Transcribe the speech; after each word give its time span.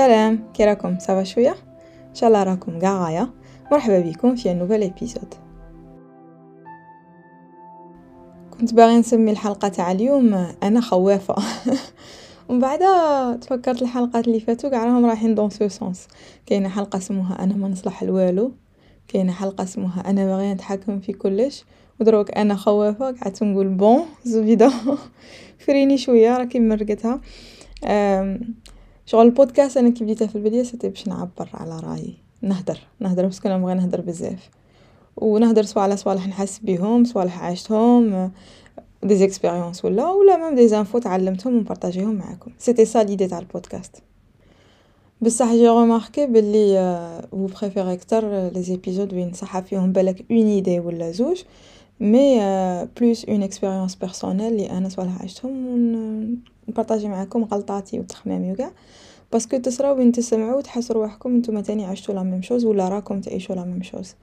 سلام. 0.00 0.52
كي 0.54 0.64
راكم 0.64 0.98
ça 0.98 1.11
va 1.11 1.24
شوية؟ 1.24 1.50
إن 2.08 2.14
شاء 2.14 2.28
الله 2.28 2.42
راكم 2.42 2.78
كاع 2.78 3.04
غايه 3.04 3.30
مرحبا 3.72 4.00
بكم 4.00 4.36
في 4.36 4.54
nouvel 4.54 4.82
épisode 4.82 5.34
كنت 8.50 8.74
باغي 8.74 8.98
نسمي 8.98 9.30
الحلقة 9.30 9.68
تاع 9.68 9.92
اليوم 9.92 10.46
أنا 10.62 10.80
خوافة. 10.80 11.34
ومن 12.48 12.60
بعد 12.60 12.80
تفكرت 13.40 13.82
الحلقات 13.82 14.28
اللي 14.28 14.40
فاتوا 14.40 14.70
كاع 14.70 14.84
راهم 14.84 15.06
رايحين 15.06 15.34
dans 15.34 15.50
ce 15.50 15.68
sens 15.68 16.08
كاينة 16.46 16.68
حلقة 16.68 16.96
اسمها 16.96 17.44
أنا 17.44 17.54
ما 17.56 17.68
نصلح 17.68 18.02
لوالو 18.02 18.52
كاينة 19.08 19.32
حلقة 19.32 19.64
اسمها 19.64 20.10
أنا 20.10 20.26
باغيه 20.26 20.52
نتحكم 20.52 21.00
في 21.00 21.12
كلش. 21.12 21.64
ودروك 22.00 22.38
أنا 22.38 22.54
خوافة. 22.54 23.04
قعدت 23.10 23.42
نقول 23.42 23.68
bon 23.68 24.02
زبيده 24.24 24.72
فريني 25.66 25.98
شوية 25.98 26.36
راكي 26.36 26.60
مرقتها. 26.60 27.20
شغل 29.10 29.26
البودكاست 29.26 29.76
أنا 29.76 29.90
كي 29.90 30.04
بديتها 30.04 30.26
في 30.26 30.36
البدايه 30.36 30.62
c'était 30.62 30.88
باش 30.88 31.08
نعبر 31.08 31.48
على 31.54 31.80
رأيي. 31.80 32.14
نهدر 32.42 32.78
نهدر 33.00 33.24
parce 33.26 33.40
que 33.40 33.48
أنا 33.48 33.56
نبغي 33.56 33.74
نهدر 33.74 34.00
بزاف. 34.00 34.50
ونهدر 35.16 35.62
soit 35.62 35.82
على 35.82 35.96
صوالح 35.96 36.28
نحس 36.28 36.58
بيهم 36.58 37.04
صوالح 37.04 37.44
عشتهم 37.44 38.30
des 39.02 39.16
expériences 39.16 39.84
ولا 39.84 40.10
ولا 40.10 40.36
même 40.36 40.54
des 40.54 40.68
infos 40.68 40.98
تعلمتهم 40.98 41.56
ونبارطاجيهم 41.56 42.14
معاكم. 42.14 42.50
c'était 42.58 42.84
ça 42.84 43.02
l'idée 43.02 43.26
تاع 43.26 43.38
البودكاست. 43.38 43.96
بصح 45.20 45.52
j'ai 45.52 45.68
remarqué 45.68 46.26
بلي 46.26 46.74
vous 47.30 47.46
préférez 47.46 47.92
أكتر 47.92 48.48
les 48.48 48.62
épisodes 48.62 49.14
وين 49.14 49.32
صح 49.32 49.60
فيهم 49.60 49.92
بالك 49.92 50.24
une 50.30 50.46
idée 50.46 50.80
ولا 50.80 51.10
زوج 51.10 51.42
mais 52.00 52.40
plus 53.00 53.24
une 53.24 53.42
expérience 53.42 53.94
personnelle 53.94 54.56
لي 54.56 54.70
أنا 54.70 54.88
صوالح 54.88 55.22
عشتهم 55.22 56.40
نبارطاجي 56.70 57.08
معاكم 57.08 57.44
غلطاتي 57.44 58.00
وتخمامي 58.00 58.52
وكاع 58.52 58.70
parce 59.32 59.47
que 59.47 59.56
تصراو 59.56 59.96
وين 59.96 60.12
تسمعوا 60.12 60.58
وتحسوا 60.58 60.96
رواحكم 60.96 61.36
نتوما 61.36 61.60
تاني 61.60 61.84
عشتوا 61.84 62.14
la 62.14 62.22
même 62.22 62.42
chose 62.42 62.64
ولا 62.64 62.88
راكم 62.88 63.20
تعيشوا 63.20 63.54
la 63.54 63.64
même 63.64 63.82
chose. 63.82 64.14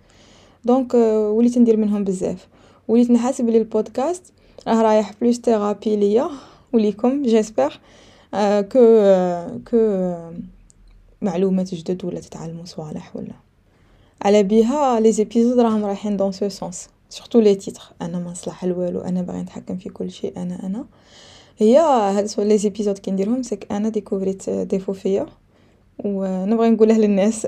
donc 0.66 0.94
وليت 0.94 1.58
ندير 1.58 1.78
منهم 1.78 2.04
بزاف. 2.04 2.48
وليت 2.88 3.12
نحس 3.12 3.42
بلي 3.42 3.58
البودكاست 3.58 4.24
راه 4.68 4.82
رايح 4.82 5.14
plus 5.22 5.40
thérapie 5.40 5.96
ليا 5.96 6.30
وليكم 6.74 7.24
j'espère 7.24 7.80
que 8.72 8.80
que 9.72 10.14
معلومات 11.22 11.76
جدد 11.76 12.06
ولا 12.06 12.20
تتعلموا 12.20 12.66
صوالح 12.66 13.16
ولا. 13.16 13.34
على 14.22 14.44
بيها 14.44 15.00
les 15.00 15.12
épisodes 15.12 15.60
راهم 15.60 15.86
رايحين 15.86 16.18
dans 16.18 16.32
ce 16.32 16.50
sens 16.50 16.90
surtout 17.10 17.40
les 17.40 17.56
titres 17.56 17.92
أنا 18.02 18.20
ما 18.20 18.32
نصلح 18.32 18.66
لوالو 18.66 19.00
أنا 19.00 19.22
باغي 19.22 19.42
نتحكم 19.42 19.78
في 19.78 19.90
كل 19.90 20.12
شيء 20.12 20.34
أنا 20.38 20.66
أنا. 20.66 20.86
هي 21.60 21.78
هاد 21.78 22.30
les 22.38 22.58
épisodes 22.58 22.98
كي 22.98 23.12
نديرهم 23.12 23.44
c'est 23.44 23.59
que 23.59 23.68
أنا 23.72 23.90
ديكوفريت 23.90 24.50
défauts 24.50 24.94
فيا. 24.94 25.26
ونبغي 26.06 26.70
نقوله 26.70 26.98
للناس. 26.98 27.48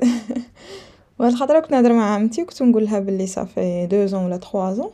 وهاد 1.19 1.31
الخطرة 1.31 1.59
كنت 1.59 1.71
نهضر 1.71 1.93
مع 1.93 2.15
عمتي 2.15 2.41
وكنت 2.41 2.61
نقولها 2.63 2.99
بلي 2.99 3.27
صافي 3.27 3.87
deux 3.87 4.05
ans 4.05 4.25
ولا 4.25 4.37
trois 4.37 4.73
ans 4.73 4.89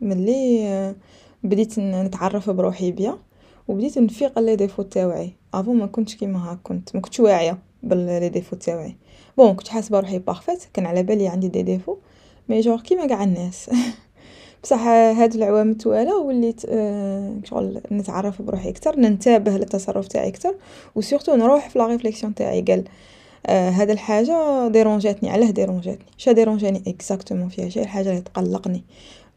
ملي 0.00 0.94
بديت 1.42 1.78
نتعرف 1.78 2.50
بروحي 2.50 2.92
بيا 2.92 3.18
وبديت 3.68 3.98
نفيق 3.98 4.38
les 4.38 4.56
défauts 4.56 4.82
تاوعي. 4.82 5.32
avant 5.54 5.76
ما 5.76 5.86
كنتش 5.86 6.16
كيما 6.16 6.50
هاك 6.50 6.58
كنت 6.62 6.94
ما 6.94 7.00
كنتش 7.00 7.20
واعية 7.20 7.58
ب 7.82 7.94
les 7.94 8.28
défauts 8.28 8.56
تاوعي. 8.56 8.96
bon 9.36 9.54
كنت 9.54 9.68
حاسبة 9.68 10.00
روحي 10.00 10.18
parfaite 10.18 10.64
كان 10.74 10.86
على 10.86 11.02
بالي 11.02 11.28
عندي 11.28 11.48
des 11.48 11.62
défauts 11.62 11.96
mais 12.48 12.60
genre 12.60 12.80
كيما 12.80 13.06
قاع 13.06 13.24
الناس. 13.24 13.70
بصح 14.62 14.86
هاد 14.86 15.34
العوام 15.34 15.70
التوالا 15.70 16.14
وليت 16.14 16.60
شغل 17.44 17.80
نتعرف 17.92 18.42
بروحي 18.42 18.68
أكثر 18.68 19.00
ننتبه 19.00 19.52
للتصرف 19.52 20.08
تاعي 20.08 20.28
أكثر 20.28 20.54
و 20.94 20.99
surtout 20.99 21.34
نروح 21.34 21.68
في 21.68 21.78
la 21.78 21.86
réflexion 21.86 22.34
تاعي. 22.34 22.62
قال 22.62 22.84
هاد 23.48 23.90
الحاجة 23.90 24.68
ديرونجاتني 24.68 25.30
علاه 25.30 25.50
ديرونجاتني. 25.50 26.06
شا 26.16 26.32
ديرونجاني 26.32 26.82
exactement 26.86 27.48
فيها 27.48 27.68
شي؟ 27.68 27.80
الحاجة 27.80 28.10
اللي 28.10 28.20
تقلقني. 28.20 28.84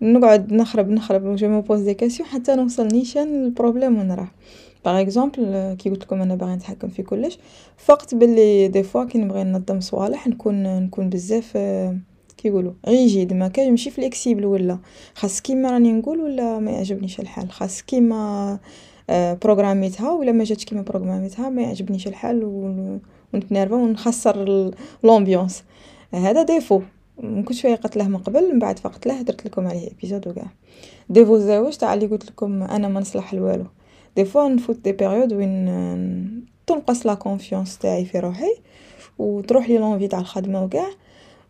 نقعد 0.01 0.53
نخرب 0.53 0.89
نخرب 0.89 1.35
je 1.35 1.49
me 1.49 1.61
pose 1.61 1.81
des 1.81 1.93
questions 1.93 2.29
حتى 2.29 2.55
نوصل 2.55 2.87
نيشان 2.87 3.45
ال 3.45 3.51
problème 3.51 3.97
وين 3.97 4.27
par 4.85 5.01
exemple 5.01 5.75
كي 5.79 5.89
قلت 5.89 6.03
لكم 6.03 6.21
أنا 6.21 6.35
باغي 6.35 6.55
نتحكم 6.55 6.87
في 6.87 7.03
كلش 7.03 7.39
فقت 7.77 8.15
باللي 8.15 8.67
des 8.67 8.83
fois 8.83 9.03
كي 9.03 9.17
نبغي 9.17 9.43
ننظم 9.43 9.79
صوالح 9.79 10.27
نكون 10.27 10.83
نكون 10.83 11.09
بزاف 11.09 11.57
كيقولوا 12.45 12.73
rigide 12.87 13.33
ما 13.33 13.47
كاين 13.47 13.71
ماشي 13.71 13.91
flexible 13.91 14.45
ولا؟ 14.45 14.77
خاص 15.15 15.41
كيما 15.41 15.71
راني 15.71 15.93
نقول 15.93 16.19
ولا 16.19 16.59
ما 16.59 16.71
يعجبنيش 16.71 17.19
الحال؟ 17.19 17.51
خاص 17.51 17.81
كيما 17.81 18.59
بروغراميتها 19.09 20.11
ولا 20.11 20.31
ما 20.31 20.43
جاتش 20.43 20.65
كيما 20.65 20.81
بروغراميتها 20.81 21.49
ما 21.49 21.61
يعجبنيش 21.61 22.07
الحال 22.07 22.41
ونتنرفا 23.33 23.75
ونخسر 23.75 24.71
l'ambiance 25.03 25.63
هذا 26.13 26.43
défaut 26.43 26.81
مكنتش 27.17 27.61
فايقة 27.61 27.89
له 27.95 28.07
من 28.07 28.17
قبل 28.17 28.53
من 28.53 28.59
بعد 28.59 28.79
فقت 28.79 29.07
له 29.07 29.21
درت 29.21 29.45
لكم 29.45 29.67
عليه 29.67 29.87
épisode 29.87 30.27
وكاع. 30.27 30.47
défaut 31.09 31.37
زاوج 31.37 31.73
تاع 31.75 31.93
اللي 31.93 32.05
قلت 32.05 32.25
لكم 32.25 32.63
أنا 32.63 32.87
ما 32.87 32.99
نصلح 32.99 33.33
لوالو 33.33 33.65
des 34.15 34.25
fois 34.25 34.47
نفوت 34.49 34.77
des 34.77 34.91
périodes 34.91 35.33
وين 35.33 36.45
تنقص 36.67 37.05
la 37.05 37.13
confiance 37.13 37.77
تاعي 37.77 38.05
في 38.05 38.19
روحي 38.19 38.55
وتروح 39.17 39.69
لي 39.69 39.77
l'envie 39.77 40.07
تاع 40.07 40.19
الخدمة 40.19 40.63
وكاع. 40.63 40.89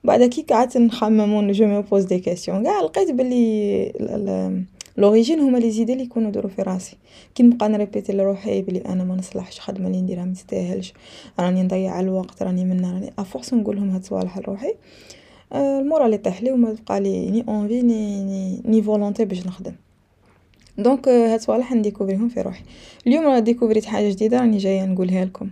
بعد 0.05 0.23
كي 0.23 0.41
قعدت 0.41 0.77
نخمم 0.77 1.33
و 1.33 1.51
je 1.51 1.65
me 1.65 1.81
pose 1.81 2.03
des 2.03 2.19
questions 2.19 2.63
كاع 2.63 2.81
لقيت 2.81 3.11
بلي 3.11 3.91
l'origine 4.97 5.39
هما 5.39 5.57
les 5.57 5.71
idées 5.71 5.93
اللي 5.93 6.03
يكونوا 6.03 6.29
يدوروا 6.29 6.49
في 6.49 6.61
راسي. 6.61 6.97
كي 7.35 7.43
نبقى 7.43 7.69
نريبيتي 7.69 8.13
لروحي 8.13 8.61
بلي 8.61 8.79
أنا 8.79 9.03
ما 9.03 9.15
نصلحش 9.15 9.57
الخدمه 9.57 9.87
اللي 9.87 10.01
نديرها 10.01 10.25
ما 10.25 10.33
تستاهلش. 10.33 10.93
راني 11.39 11.63
نضيع 11.63 11.99
الوقت 11.99 12.43
راني 12.43 12.65
منا 12.65 12.93
راني 12.93 13.13
à 13.19 13.25
force 13.25 13.53
نقولهم 13.53 13.89
هاد 13.89 14.01
الصوالح 14.01 14.37
لروحي. 14.37 14.73
ال 15.55 15.64
moral 15.64 16.05
اللي 16.05 16.17
طيح 16.17 16.43
لي 16.43 16.51
وما 16.51 16.75
بقى 16.87 16.99
لي 16.99 17.31
ni 17.31 17.45
envie 17.47 17.81
ni 17.81 18.23
ni, 18.23 18.61
ni 18.65 18.81
volonté 18.81 19.25
باش 19.25 19.47
نخدم. 19.47 19.73
donc 20.77 21.09
هاد 21.09 21.39
الصوالح 21.39 21.73
نديكوفريهم 21.73 22.29
في 22.29 22.41
روحي. 22.41 22.63
اليوم 23.07 23.37
ديكوفريت 23.37 23.85
حاجة 23.85 24.09
جديدة 24.09 24.39
راني 24.39 24.57
جاية 24.57 24.85
نقولها 24.85 25.25
لكم. 25.25 25.49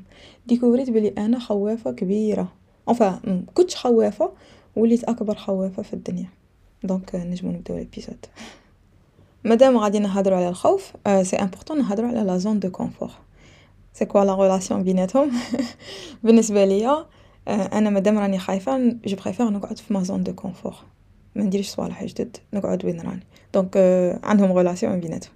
ديكوفريت 0.47 0.89
بلي 0.89 1.13
أنا 1.17 1.39
خوافة 1.39 1.91
كبيرة. 1.91 2.62
enfin 2.89 3.19
كنتش 3.53 3.75
خوافه 3.75 4.31
وليت 4.75 5.03
اكبر 5.03 5.35
خوافه 5.35 5.83
في 5.83 5.93
الدنيا. 5.93 6.29
donc 6.83 7.15
نجمو 7.15 7.51
نبداو 7.51 7.77
l'épisode 7.77 8.25
مادام 9.43 9.77
غادي 9.77 9.99
نهضروا 9.99 10.37
على 10.37 10.49
الخوف 10.49 10.93
c'est 11.21 11.35
important 11.35 11.77
نهضروا 11.77 12.09
على 12.09 12.23
la 12.23 12.37
zone 12.37 12.59
de 12.59 12.69
confort 12.69 13.11
c'est 13.93 14.05
quoi 14.05 14.25
la 14.25 14.35
relation 14.35 14.83
بيناتهم 14.83 15.31
بالنسبة 16.23 16.65
ليا 16.65 17.05
أنا 17.47 17.89
مادام 17.89 18.19
راني 18.19 18.39
خايفه 18.39 18.77
je 19.05 19.15
préfère 19.15 19.49
نقعد 19.49 19.77
في 19.77 19.93
ma 19.93 20.03
zone 20.03 20.23
de 20.23 20.33
confort 20.33 20.75
ما 21.35 21.43
نديرش 21.43 21.67
صوالح 21.69 22.03
جدد 22.03 22.37
نقعد 22.53 22.85
وين 22.85 23.01
راني 23.01 23.23
donc 23.53 23.77
عندهم 24.23 24.57
relation 24.57 24.99
بيناتهم 24.99 25.33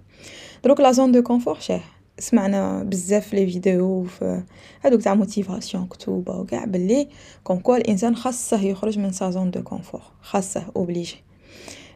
دروك 0.64 0.80
la 0.80 0.92
zone 0.92 1.12
de 1.12 1.22
confort 1.22 1.58
شاه 1.60 1.80
سمعنا 2.18 2.82
بزاف 2.82 3.34
les 3.34 3.46
vidéos 3.46 4.04
في 4.04 4.42
هادوك 4.84 5.02
تاع 5.02 5.14
motivation 5.14 5.86
كتوبه 5.86 6.36
وكاع 6.36 6.64
بلي 6.64 7.08
comme 7.44 7.58
quoi 7.58 7.76
الإنسان 7.76 8.16
خاصه 8.16 8.60
يخرج 8.60 8.98
من 8.98 9.12
sa 9.12 9.30
zone 9.30 9.50
de 9.50 9.62
confort 9.62 10.02
خاصه 10.22 10.64
obligé 10.76 11.16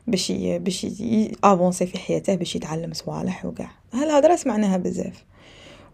باش 0.07 0.33
باش 0.33 0.87
افونسي 1.45 1.87
في 1.87 1.99
حياته 1.99 2.35
باش 2.35 2.57
يتعلم 2.57 2.93
صوالح 2.93 3.45
وكاع 3.45 3.71
هالهضرة 3.93 4.37
سمعناها 4.37 4.77
بزاف. 4.77 5.25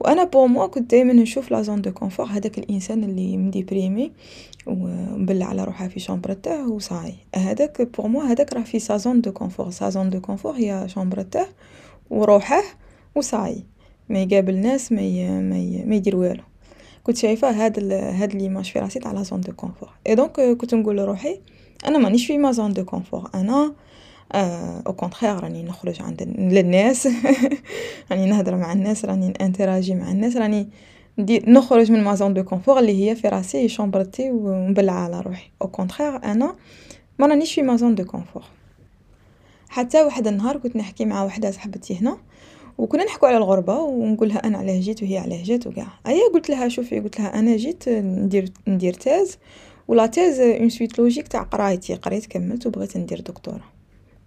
وأنا 0.01 0.25
pour 0.25 0.47
moi 0.47 0.67
كنت 0.67 0.91
دائما 0.91 1.13
نشوف 1.13 1.51
la 1.51 1.63
zone 1.63 1.83
de 1.83 1.93
confort 1.93 2.27
هذاك 2.27 2.59
الإنسان 2.59 3.05
اللي 3.05 3.37
م 3.37 3.46
déprimé 3.46 4.13
ومبلع 4.67 5.47
على 5.47 5.65
روحه 5.65 5.89
في 5.89 6.01
chambre 6.01 6.33
تاعه 6.33 6.71
وصاي 6.71 7.15
هذاك 7.35 7.83
pour 7.83 8.09
moi 8.09 8.25
هذاك 8.25 8.53
راه 8.53 8.63
في 8.63 8.79
sa 8.79 8.97
zone 8.97 9.21
de 9.21 9.33
confort 9.33 9.71
sa 9.71 9.91
zone 9.91 10.11
de 10.11 10.21
confort 10.21 10.53
هي 10.53 10.85
chambre 10.89 11.23
تاعه 11.23 11.49
وروحه 12.11 12.63
وصاي 13.15 13.65
ما 14.09 14.23
يقابل 14.23 14.57
ناس 14.57 14.93
ما 14.93 15.03
ي... 15.03 15.41
ما, 15.41 15.59
ي... 15.59 15.85
ما 15.87 15.95
يدير 15.95 16.17
والو. 16.17 16.43
كنت 17.05 17.17
شايفة 17.17 17.51
هاد 17.51 17.79
ال... 17.79 17.93
هاد 17.93 18.35
l'image 18.35 18.65
في 18.65 18.79
راسي 18.79 18.99
تاع 18.99 19.13
la 19.13 19.23
zone 19.23 19.41
de 19.41 19.53
confort 19.53 19.91
et 20.07 20.15
donc 20.15 20.41
كنت 20.41 20.75
نقول 20.75 20.97
لروحي 20.97 21.41
أنا 21.87 21.99
مانيش 21.99 22.27
في 22.27 22.39
ma 22.39 22.53
zone 22.53 22.73
de 22.73 22.85
confort 22.85 23.31
أنا 23.35 23.75
au 24.87 24.93
contraire 24.93 25.41
راني 25.41 25.63
نخرج 25.63 26.03
عند 26.03 26.23
للناس. 26.39 27.09
راني 28.11 28.27
نهضر 28.27 28.57
مع 28.57 28.73
الناس 28.73 29.05
راني 29.05 29.33
نانتراجي 29.41 29.95
مع 29.95 30.11
الناس 30.11 30.37
راني 30.37 30.69
déjà 31.19 31.43
نخرج 31.47 31.93
من 31.93 32.05
ma 32.05 32.15
zone 32.15 32.35
de 32.35 32.45
confort 32.45 32.79
اللي 32.79 33.11
هي 33.11 33.17
في 33.17 33.29
راسي 33.29 33.69
شومبرتي 33.69 34.31
ومبلعة 34.31 35.01
على 35.01 35.21
روحي. 35.21 35.51
au 35.63 35.69
contraire 35.69 36.17
أنا 36.25 36.57
ما 37.19 37.27
رانيش 37.27 37.55
في 37.55 37.63
ma 37.63 37.77
zone 37.77 37.95
de 37.95 38.05
confort 38.05 38.43
حتى 39.69 40.03
واحد 40.03 40.27
النهار 40.27 40.57
كنت 40.57 40.77
نحكي 40.77 41.05
مع 41.05 41.25
وحده 41.25 41.51
صاحبتي 41.51 41.99
هنا. 42.01 42.19
وكنا 42.79 43.05
نحكو 43.05 43.27
على 43.27 43.37
الغربة 43.37 43.81
ونقولها 43.81 44.39
أنا 44.39 44.59
علاه 44.59 44.81
جيت 44.81 45.03
وهي 45.03 45.19
علاه 45.19 45.43
جات 45.43 45.67
وكاع 45.67 45.87
أيا 46.07 46.29
قلت 46.35 46.49
لها 46.51 46.69
شوفي 46.69 47.01
قلت 47.01 47.21
لها 47.21 47.39
أنا 47.39 47.57
جيت 47.57 47.89
ندير 47.89 48.49
ندير 48.69 48.93
thèse 48.95 49.39
ولا 49.89 50.07
thèse 50.07 50.41
en 50.41 50.69
suite 50.69 50.99
logique 50.99 51.29
تاع 51.29 51.43
قرايتي. 51.43 51.95
قريت 51.95 52.27
كملت 52.27 52.67
وبغيت 52.67 52.97
ندير 52.97 53.21
دكتوراه 53.21 53.65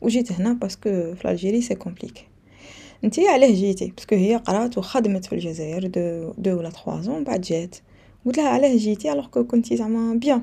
وجيت 0.01 0.31
هنا 0.31 0.53
parce 0.53 0.91
que 0.91 1.13
في 1.15 1.31
l'Algérie 1.31 1.61
c'est 1.61 1.75
compliqué 1.75 2.23
نتي 3.03 3.27
علاه 3.27 3.51
جيتي 3.51 3.93
parce 3.97 4.08
que 4.08 4.15
هي 4.15 4.35
قرات 4.35 4.77
وخدمت 4.77 5.25
في 5.25 5.33
الجزائر 5.33 5.87
deux 5.87 6.33
deux 6.37 6.57
ولا 6.57 6.69
3 6.69 7.01
ans 7.01 7.23
بعد 7.23 7.41
جات. 7.41 7.75
قلتلها 8.25 8.49
علاه 8.49 8.77
جيتي 8.77 9.11
alors 9.11 9.27
que 9.27 9.43
كنتي 9.43 9.77
زعما 9.77 10.13
bien 10.13 10.41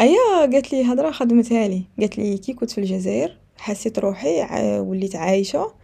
أيا 0.00 0.40
قالتلي 0.40 0.84
هضرة 0.84 1.10
خدمتها 1.10 1.68
لي. 1.68 1.82
قالتلي 2.00 2.38
كي 2.38 2.52
كنت 2.52 2.70
في 2.70 2.78
الجزائر 2.78 3.36
حسيت 3.56 3.98
روحي 3.98 4.46
وليت 4.80 5.16
عايشة. 5.16 5.79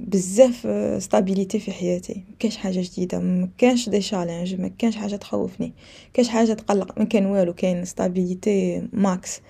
بزاف 0.00 0.68
stabilité 1.02 1.58
في 1.58 1.72
حياتي. 1.72 2.24
مكانش 2.34 2.56
حاجة 2.56 2.80
جديدة 2.82 3.18
مكانش 3.18 3.88
des 3.88 4.00
challenges 4.00 4.60
مكانش 4.60 4.96
حاجة 4.96 5.16
تخوفني. 5.16 5.72
مكانش 6.10 6.28
حاجة 6.28 6.52
تقلق 6.52 6.98
ما 6.98 7.04
كان 7.04 7.26
والو 7.26 7.54
كاين 7.54 7.84
stabilité 7.84 8.88
max 8.92 9.40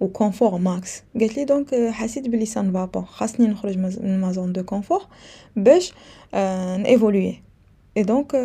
و 0.00 0.08
confort 0.08 0.58
max 0.58 1.02
قالت 1.20 1.36
لي 1.36 1.44
donc 1.44 1.74
حسيت 1.74 2.28
بلي 2.28 2.46
ça 2.46 2.72
va 2.72 2.85
pas 2.85 3.04
خاصني 3.06 3.46
نخرج 3.46 3.78
من 3.78 4.20
ma 4.20 4.32
zone 4.32 4.52
de 4.52 4.62
confort 4.62 5.06
باش 5.56 5.92
نيفولوي 6.76 7.42
et 7.96 8.02
donc 8.02 8.36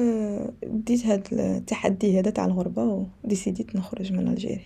ديت 0.63 1.05
هاد 1.05 1.27
التحدي 1.31 2.19
هذا 2.19 2.29
تاع 2.29 2.45
الغربة 2.45 2.83
و 2.83 3.03
ديسيديت 3.23 3.75
نخرج 3.75 4.13
من 4.13 4.27
l'Algérie 4.27 4.65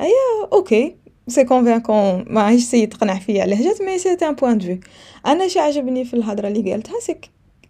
أيا 0.00 0.48
أوكي 0.52 0.96
c'est 1.28 1.44
convaincant 1.44 2.24
ماهيش 2.26 2.64
سي 2.64 2.86
تقنع 2.86 3.18
فيا 3.18 3.42
على 3.42 3.56
جات 3.56 3.82
mais 3.82 3.98
c'est 3.98 4.12
un 4.22 4.34
point 4.34 4.58
de 4.58 4.76
أنا 5.26 5.48
شي 5.48 5.58
عجبني 5.58 6.04
في 6.04 6.14
الهضرة 6.14 6.48
اللي 6.48 6.72
قالتها 6.72 7.00
سي 7.00 7.16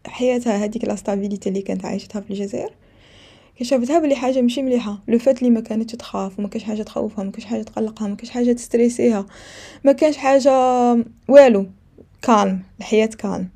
حياتها 0.06 0.64
هذيك 0.64 0.84
la 0.84 0.96
stabilité 0.96 1.48
اللي 1.48 1.62
كانت 1.62 1.84
عايشتها 1.84 2.20
في 2.20 2.30
الجزائر 2.30 2.70
كشفتها 3.60 3.98
بلي 3.98 4.16
حاجة 4.16 4.40
ماشي 4.40 4.62
مليحة. 4.62 4.98
لو 5.08 5.18
فات 5.18 5.38
اللي 5.38 5.50
ما 5.50 5.60
كانتش 5.60 5.92
تخاف 5.92 6.38
وما 6.38 6.48
كانش 6.48 6.64
حاجة 6.64 6.82
تخوفها 6.82 7.24
ما 7.24 7.30
كانش 7.30 7.44
حاجة 7.44 7.62
تقلقها 7.62 8.08
ما 8.08 8.16
كانش 8.16 8.30
حاجة 8.30 8.52
تستريسيها 8.52 9.26
ما 9.84 9.92
كانش 9.92 10.16
حاجة 10.16 10.52
والو 11.28 11.66
calme 12.22 12.62
الحياة 12.78 13.06
calme 13.06 13.48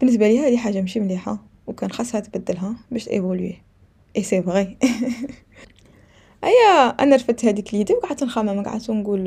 بالنسبة 0.00 0.28
لي 0.28 0.38
هذه 0.38 0.56
حاجة 0.56 0.80
ماشي 0.80 1.00
مليحة 1.00 1.38
وكان 1.66 1.90
خاصها 1.90 2.20
تبدلها 2.20 2.74
باش 2.90 3.08
évoluer 3.08 3.58
et 4.16 4.22
c'est 4.22 4.42
vrai 4.42 4.76
أيا 6.44 6.88
أنا 6.88 7.16
رفدت 7.16 7.44
هذيك 7.44 7.74
l'idée 7.74 7.94
وقعدت 7.94 8.24
نخمم 8.24 8.62
قعدت 8.62 8.90
نقول 8.90 9.24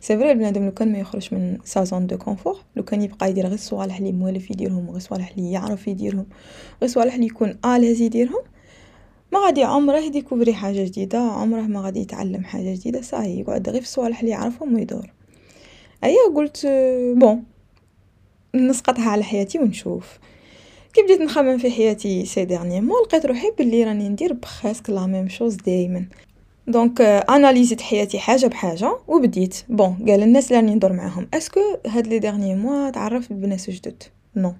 c'est 0.00 0.18
vrai 0.18 0.32
البنادم 0.32 0.64
لو 0.64 0.70
كان 0.70 0.92
ما 0.92 0.98
يخرج 0.98 1.34
من 1.34 1.58
sa 1.64 1.84
zone 1.84 2.06
de 2.06 2.18
confort 2.18 2.58
لو 2.76 2.82
كان 2.82 3.02
يبقى 3.02 3.30
يدير 3.30 3.44
غير 3.44 3.54
الصوالح 3.54 3.98
اللي 3.98 4.12
موالف 4.12 4.50
يديرهم 4.50 4.86
غير 4.86 4.96
الصوالح 4.96 5.30
اللي 5.30 5.52
يعرف 5.52 5.88
يديرهم 5.88 6.26
غير 6.80 6.82
الصوالح 6.82 7.14
اللي 7.14 7.26
يكون 7.26 7.58
à 7.64 7.69
l'aise 7.69 8.00
يديرهم 8.00 8.42
ما 9.32 9.38
غادي 9.38 9.64
عمره 9.64 9.98
يديكوفري 9.98 10.54
حاجة 10.54 10.84
جديدة 10.84 11.18
عمره 11.18 11.60
ما 11.60 11.80
غادي 11.80 12.00
يتعلم 12.00 12.44
حاجة 12.44 12.74
جديدة 12.74 13.00
صاي 13.00 13.40
يقعد 13.40 13.68
غير 13.68 13.80
في 13.80 13.86
الصوالح 13.86 14.20
اللي 14.20 14.30
يعرفهم 14.30 14.74
ويدور. 14.74 15.12
أيا 16.04 16.34
قلت 16.34 16.66
bon 17.16 17.44
نسقطها 18.54 19.10
على 19.10 19.24
حياتي 19.24 19.58
ونشوف. 19.58 20.18
كي 20.92 21.02
بديت 21.02 21.20
نخمم 21.20 21.58
في 21.58 21.70
حياتي 21.70 22.24
ces 22.24 22.44
derniers 22.44 22.80
mois 22.80 22.94
لقيت 23.04 23.26
روحي 23.26 23.50
بلي 23.58 23.84
راني 23.84 24.08
ندير 24.08 24.32
presque 24.32 24.90
la 24.90 25.06
même 25.06 25.28
chose 25.28 25.54
دايما. 25.54 26.04
donc 26.68 27.00
اناليزيت 27.00 27.80
حياتي 27.80 28.18
حاجة 28.18 28.46
بحاجة 28.46 28.98
وبديت. 29.08 29.56
bon 29.68 29.96
قال 30.08 30.22
الناس 30.22 30.48
اللي 30.48 30.56
راني 30.60 30.74
ندور 30.74 30.92
معاهم 30.92 31.28
est-ce 31.34 31.51
que 31.51 31.60
هاد 31.86 32.06
les 32.06 32.18
derniers 32.18 32.54
mois 32.54 32.90
تعرفت 32.90 33.32
بناس 33.32 33.70
جدد 33.70 34.02
non 34.36 34.54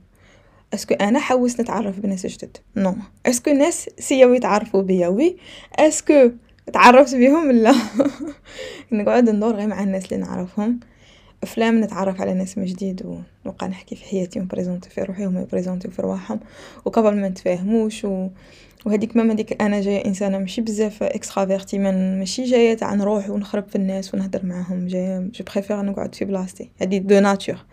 est-ce 0.75 0.88
que 0.88 0.94
أنا 0.94 1.19
حوس 1.19 1.60
نتعرف 1.60 2.00
بناس 2.00 2.26
جدد 2.26 2.56
non 2.76 2.94
est-ce 3.26 3.43
que 3.43 3.50
الناس 3.50 3.90
سياو 3.99 4.34
يتعرفوا 4.34 4.82
بيا؟ 4.82 5.08
oui 5.09 5.37
est-ce 5.79 6.13
que 6.13 6.31
تعرفت 6.72 7.14
بهم 7.14 7.50
لا. 7.52 7.75
نقعد 8.93 9.31
ندور 9.31 9.55
غير 9.55 9.66
مع 9.66 9.82
الناس 9.82 10.12
اللي 10.12 10.25
نعرفهم. 10.25 10.81
أفلام 11.43 11.84
نتعرف 11.84 12.20
على 12.20 12.34
ناس 12.34 12.58
من 12.58 12.64
جديد 12.64 13.22
ونبقى 13.46 13.69
نحكي 13.69 13.96
في 13.96 14.05
حياتي 14.05 14.40
ونبريزونتي 14.40 14.90
في 14.90 15.02
روحي 15.02 15.26
وهما 15.26 15.40
يبريزونتيو 15.40 15.90
في 15.90 16.02
رواحهم 16.02 16.40
وقبل 16.84 17.16
ما 17.16 17.28
نتفاهموش 17.28 18.05
و... 18.05 18.28
وهذيك 18.88 19.17
ماما 19.17 19.35
ديك 19.35 19.62
أنا 19.62 19.81
جاية 19.81 20.06
إنسانة 20.06 20.38
ماشي 20.38 20.61
بزاف 20.61 21.02
extravertie 21.03 21.79
من 21.79 22.19
ماشي 22.19 22.44
جاية 22.44 22.75
تاع 22.75 22.94
نروح 22.94 23.31
ونخرب 23.31 23.69
في 23.69 23.76
الناس 23.76 24.14
ونهضر 24.14 24.46
معاهم 24.46 24.87
جاية 24.87 25.19
je 25.19 25.44
préfère 25.55 25.82
نقعد 25.82 26.14
في 26.14 26.25
بلاصتي. 26.25 26.70
هذه 26.81 26.99
de 26.99 27.20
nature 27.20 27.65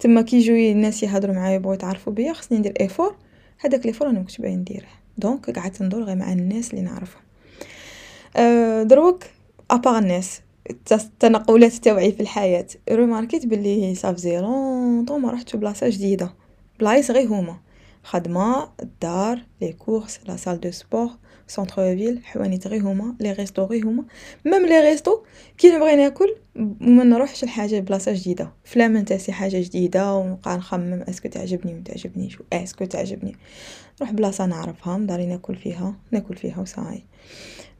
تما 0.00 0.22
كي 0.22 0.36
يجوا 0.36 0.56
الناس 0.56 1.02
يهضروا 1.02 1.34
معايا 1.34 1.54
يبغوا 1.54 1.74
يتعرفوا 1.74 2.12
بيا 2.12 2.32
خصني 2.32 2.58
ندير 2.58 2.74
effort 2.80 3.16
هذاك 3.60 3.86
l'effort 3.86 4.10
أنا 4.10 4.18
مكنتش 4.18 4.38
باغي 4.38 4.56
نديره. 4.56 4.86
donc 5.18 5.58
قعدت 5.58 5.82
ندور 5.82 6.02
غير 6.02 6.16
مع 6.16 6.32
الناس 6.32 6.70
اللي 6.70 6.82
نعرفهم. 6.82 7.22
أه 8.36 8.82
دروك 8.82 9.24
à 9.70 9.76
part 9.76 9.98
الناس 9.98 10.40
التنقلات 10.92 11.72
تاوعي 11.72 12.12
في 12.12 12.20
الحياة. 12.20 12.66
روماركيت 12.90 13.46
بلي 13.46 13.94
ça 13.94 14.09
fait 14.09 14.38
longtemps 14.38 15.20
ما 15.20 15.30
رحتش 15.30 15.56
بلاصة 15.56 15.88
جديدة. 15.88 16.32
بلايص 16.80 17.10
غير 17.10 17.26
هما. 17.28 17.65
خدمة 18.06 18.68
الدار 18.82 19.42
les 19.60 19.72
courses 19.72 20.20
la 20.28 20.36
salle 20.36 20.60
de 20.60 20.70
sport 20.70 21.10
centre-ville 21.46 22.20
حوانيت 22.24 22.66
غير 22.66 22.82
هما 22.82 23.14
لي 23.20 23.32
ريستو 23.32 23.64
غير 23.64 23.86
هما 23.86 24.04
ميم 24.44 24.66
لي 24.66 24.80
ريستو 24.80 25.22
كي 25.58 25.70
نبغي 25.70 25.96
ناكل 25.96 26.36
وما 26.56 27.04
نروحش 27.04 27.44
لحاجه 27.44 27.80
بلاصه 27.80 28.12
جديده 28.12 28.52
فلا 28.64 28.88
نتاسي 28.88 29.32
حاجة 29.32 29.60
جديده 29.62 30.14
ونبقى 30.14 30.56
نخمم 30.56 31.04
est-ce 31.08 31.21
que 31.21 31.28
تعجبني 31.28 31.74
ما 31.74 31.80
تعجبنيش 31.84 32.38
est-ce 32.52 32.73
que 32.73 32.84
تعجبني 32.84 33.36
نروح 34.00 34.12
بلاصه 34.12 34.46
نعرفها 34.46 34.98
داري 34.98 35.26
ناكل 35.26 35.56
فيها 35.56 35.94
ناكل 36.10 36.36
فيها 36.36 36.60
و 36.60 36.66
ça 36.66 36.78
y 36.78 36.84
est 36.84 37.02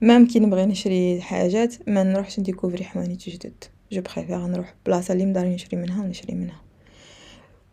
même 0.00 0.26
كي 0.26 0.38
نبغي 0.38 0.67
نشري 0.67 1.20
حاجات 1.20 1.75
ما 1.88 2.02
نروحش 2.02 2.40
نديكوفري 2.40 2.84
حوانيت 2.84 3.28
جدد 3.28 3.64
je 3.92 4.02
préfère 4.02 4.46
نروح 4.46 4.75
بلاصه 4.87 5.12
اللي 5.12 5.26
مداري 5.26 5.55
نشري 5.55 5.76
منها 5.76 6.05
ونشري 6.05 6.34
منها 6.34 6.65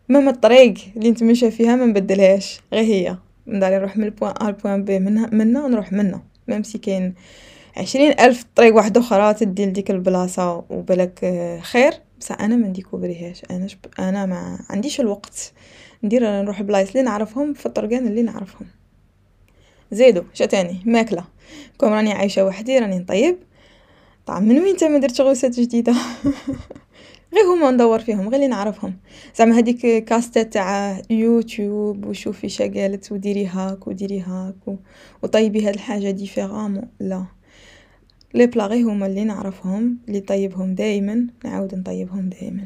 même 0.08 0.28
الطريق 0.28 0.74
اللي 0.96 1.10
نتمشى 1.10 1.50
فيها 1.50 1.76
ما 1.76 1.86
نبدلهاش. 1.86 2.60
غير 2.72 2.84
هي. 2.84 3.16
نداري 3.46 3.76
نروح 3.76 3.96
من 3.96 4.04
ال 4.04 4.09
point 4.09 4.34
A 4.40 4.50
ل 4.50 4.56
point 4.56 4.84
B 4.84 4.98
منها 4.98 5.26
منا 5.32 5.64
ونروح 5.64 5.92
منا 5.92 6.22
même 6.48 6.62
si 6.62 6.78
كاين 6.78 7.14
عشرين 7.76 8.20
ألف 8.20 8.44
طريق 8.56 8.74
واحدة 8.74 9.00
أخرى 9.00 9.34
تدي 9.34 9.66
لديك 9.66 9.90
البلاصة 9.90 10.64
وبالك 10.70 11.18
خير. 11.62 11.92
بصح 12.20 12.40
أنا 12.40 12.56
ما 12.56 12.68
نديكوفريهاش 12.68 13.42
أنا 13.50 13.66
شب... 13.66 13.78
أنا 13.98 14.26
ما 14.26 14.58
عنديش 14.70 15.00
الوقت. 15.00 15.52
ندير 16.04 16.22
نروح 16.42 16.62
بلايص 16.62 16.88
اللي 16.88 17.02
نعرفهم 17.02 17.54
في 17.54 17.66
الطرقان 17.66 18.06
اللي 18.06 18.22
نعرفهم. 18.22 18.66
زيدو 19.92 20.22
شتاني 20.34 20.80
ماكلة. 20.84 21.24
كون 21.78 21.88
راني 21.88 22.12
عايشة 22.12 22.44
وحدي 22.44 22.78
راني 22.78 22.98
نطيب. 22.98 23.36
طعم 24.26 24.42
من 24.42 24.58
وين 24.58 24.68
انت 24.68 24.84
ما 24.84 24.98
درتش 24.98 25.20
recettes 25.20 25.60
جديدة؟ 25.60 25.94
غير 27.34 27.44
هما 27.44 27.70
ندور 27.70 27.98
فيهم؟ 27.98 28.28
غير 28.28 28.34
اللي 28.34 28.48
نعرفهم. 28.48 28.96
زعما 29.36 29.58
هذيك 29.58 30.04
recettes 30.04 30.52
تاع 30.52 31.02
يوتيوب 31.10 32.06
وشوفي 32.06 32.48
شا 32.48 32.64
قالت 32.64 33.12
وديري 33.12 33.46
هاك 33.46 33.86
وديري 33.86 34.20
هاك 34.20 34.68
و... 34.68 34.76
وطيبي 35.22 35.68
هاد 35.68 35.74
الحاجة 35.74 36.10
vraiment 36.10 36.88
لا. 37.00 37.24
les 38.34 38.46
plats 38.46 38.66
غير 38.66 38.86
هما 38.86 39.06
اللي 39.06 39.24
نعرفهم 39.24 39.98
اللي 40.08 40.20
طيبهم 40.20 40.74
دائما 40.74 41.26
نعاود 41.44 41.74
نطيبهم 41.74 42.28
دائما 42.28 42.64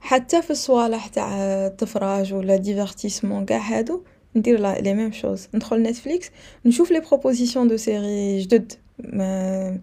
حتى 0.00 0.42
في 0.42 0.50
الصوالح 0.50 1.06
تاع 1.06 1.36
التفراج 1.66 2.34
ولا 2.34 2.56
divertissement 2.56 3.44
كاع 3.44 3.58
هادو 3.58 4.02
ندير 4.36 4.60
les 4.60 4.94
mêmes 4.94 5.12
choses 5.12 5.48
ندخل 5.54 5.82
نتفليكس 5.82 6.30
نشوف 6.66 6.90
les 6.90 7.00
propositions 7.00 7.68
de 7.68 7.76
séries 7.76 8.38
جدد. 8.38 8.72
ما 8.98 9.80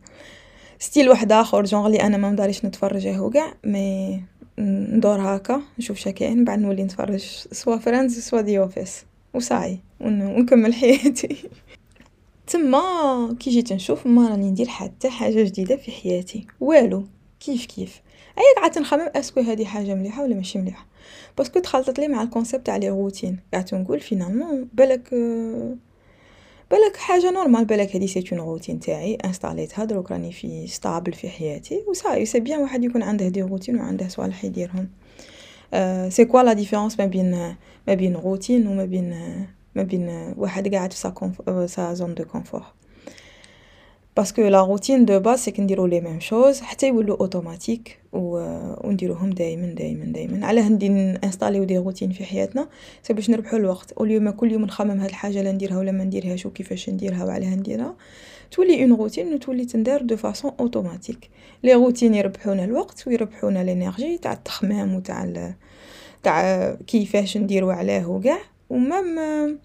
style 0.79 1.09
واحد 1.09 1.31
آخر 1.31 1.63
جونغ 1.63 1.87
لي 1.87 2.01
أنا 2.01 2.17
ما 2.17 2.29
مداريش 2.31 2.65
نتفرجه 2.65 3.21
وكاع 3.21 3.53
mais 3.63 4.23
ندور 4.59 5.21
هكا 5.21 5.61
نشوف 5.79 5.97
شكاين 5.97 6.43
بعد 6.43 6.59
نولي 6.59 6.83
نتفرج 6.83 7.25
soit 7.51 7.77
Friends 7.77 8.19
soit 8.19 8.41
The 8.41 8.59
Office 8.59 9.05
و 9.33 9.40
ça 9.40 9.53
y 9.53 9.60
est 9.60 9.79
ونكمل 10.01 10.73
حياتي. 10.81 11.37
تما 12.47 13.35
كي 13.39 13.49
جيت 13.49 13.73
نشوف 13.73 14.07
ما 14.07 14.29
راني 14.29 14.49
ندير 14.49 14.67
حتى 14.67 15.09
حاجة 15.09 15.43
جديدة 15.43 15.75
في 15.75 15.91
حياتي. 15.91 16.47
والو 16.59 17.03
كيف 17.39 17.65
كيف؟ 17.65 18.01
اي 18.37 18.61
قعدت 18.61 18.77
نخمم 18.77 19.09
est-ce 19.15 19.31
que 19.31 19.39
هذه 19.39 19.65
حاجة 19.65 19.95
مليحة 19.95 20.23
ولا 20.23 20.35
ماشي 20.35 20.59
مليحة؟ 20.59 20.85
parce 21.37 21.51
que 21.51 21.59
تخلطت 21.59 21.99
لي 21.99 22.07
مع 22.07 22.23
ال 22.23 22.29
concept 22.29 22.65
تاع 22.65 22.77
les 22.77 22.89
routines 22.89 23.39
قعدت 23.53 23.73
نقول 23.73 23.99
finalement 23.99 24.67
بالك 24.73 25.09
بالك 26.71 26.97
حاجة 26.97 27.31
normal 27.31 27.65
بالك 27.65 27.95
هادي 27.95 28.07
c'est 28.07 28.23
une 28.31 28.39
routine 28.39 28.79
تاعي 28.79 29.15
انستاليتها 29.15 29.85
دروك 29.85 30.11
راني 30.11 30.31
في 30.31 30.67
stable 30.67 31.13
في 31.13 31.29
حياتي 31.29 31.83
و 31.87 31.93
ça 31.93 32.04
y 32.04 32.09
est 32.09 32.25
c'est 32.25 32.39
bien 32.39 32.59
واحد 32.59 32.83
يكون 32.83 33.03
عنده 33.03 33.27
des 33.27 33.41
routines 33.41 33.77
وعنده 33.79 34.07
صوالح 34.07 34.45
يديرهم. 34.45 34.89
c'est 36.09 36.25
quoi 36.25 36.43
la 36.43 36.53
différence 36.53 36.99
ما 36.99 37.05
بين 37.05 37.31
ما 37.87 37.93
بين 37.93 38.15
روتين 38.15 38.67
وما 38.67 38.85
بين 38.85 39.09
ما 39.75 39.83
بين 39.83 40.33
واحد 40.37 40.75
قاعد 40.75 40.93
في 40.93 40.99
sa 40.99 41.65
sa 41.65 41.93
zone 41.93 42.13
de 42.13 42.25
confort 42.25 42.63
parce 44.17 44.32
que 44.32 44.41
la 44.41 44.61
routine 44.61 45.05
de 45.05 45.19
base 45.19 45.39
c'est 45.39 45.51
كنديرو 45.51 45.85
les 45.85 46.01
mêmes 46.01 46.19
choses 46.19 46.61
حتى 46.61 46.87
يولو 46.87 47.13
automatiques 47.13 47.99
و... 48.13 48.37
ونديروهم 48.87 49.29
دائما 49.29 49.73
دائما 49.73 50.05
دائما 50.05 50.45
علاه 50.45 50.69
ندي 50.69 50.87
انستاليو 51.23 51.63
des 51.63 51.77
routines 51.77 52.11
في 52.11 52.25
حياتنا 52.25 52.67
c'est 53.03 53.13
باش 53.13 53.29
نربحو 53.29 53.57
الوقت 53.57 53.91
اوليو 53.91 54.19
ما 54.19 54.31
كل 54.31 54.51
يوم 54.51 54.61
نخمم 54.61 54.99
هاد 54.99 55.09
الحاجة 55.09 55.41
لا 55.41 55.51
نديرها 55.51 55.77
ولا 55.77 55.91
ما 55.91 56.03
نديرهاش 56.03 56.45
وكيفاش 56.45 56.89
نديرها 56.89 57.25
وعلاه 57.25 57.55
نديرها 57.55 57.95
تولي 58.51 58.83
une 58.83 58.93
routine 58.93 59.33
وتولي 59.33 59.65
تندار 59.65 60.01
de 60.01 60.15
façon 60.17 60.51
automatique 60.59 61.29
les 61.63 61.73
routines 61.73 62.15
يربحونا 62.15 62.63
الوقت 62.63 63.07
ويربحونا 63.07 63.61
ال 63.61 63.68
énergie 63.68 64.17
تاع 64.17 64.33
التخمام 64.33 64.95
وتاع 64.95 65.53
تاع 66.23 66.71
كيفاش 66.87 67.37
نديرو 67.37 67.69
علاه 67.69 68.09
وكاع 68.09 68.39
و 68.69 68.87
même 68.87 69.59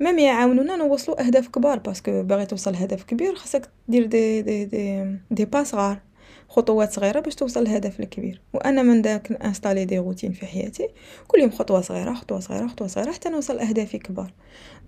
même 0.00 0.18
يعاونونا 0.18 0.76
نوصلو 0.76 1.14
أهداف 1.14 1.48
كبار 1.48 1.78
parce 1.78 2.05
que 2.05 2.22
باغي 2.22 2.46
توصل 2.46 2.72
لهدف 2.72 3.02
كبير 3.02 3.34
خاصك 3.34 3.70
دير 3.88 4.06
دي 4.06 4.42
دي 4.42 4.64
دي 4.64 5.16
دي 5.30 5.44
با 5.44 5.64
صغار 5.64 6.00
خطوات 6.48 6.92
صغيرة 6.92 7.20
باش 7.20 7.34
توصل 7.34 7.60
للهدف 7.60 8.00
الكبير. 8.00 8.40
وأنا 8.54 8.82
من 8.82 9.02
داك 9.02 9.32
انستالي 9.32 9.84
des 9.84 9.98
routines 9.98 10.32
في 10.32 10.46
حياتي 10.46 10.88
كل 11.28 11.40
يوم 11.40 11.50
خطوة 11.50 11.80
صغيرة 11.80 12.14
خطوة 12.14 12.40
صغيرة 12.40 12.66
خطوة 12.66 12.88
صغيرة 12.88 13.12
حتى 13.12 13.28
نوصل 13.28 13.56
لأهدافي 13.56 13.98
كبار. 13.98 14.32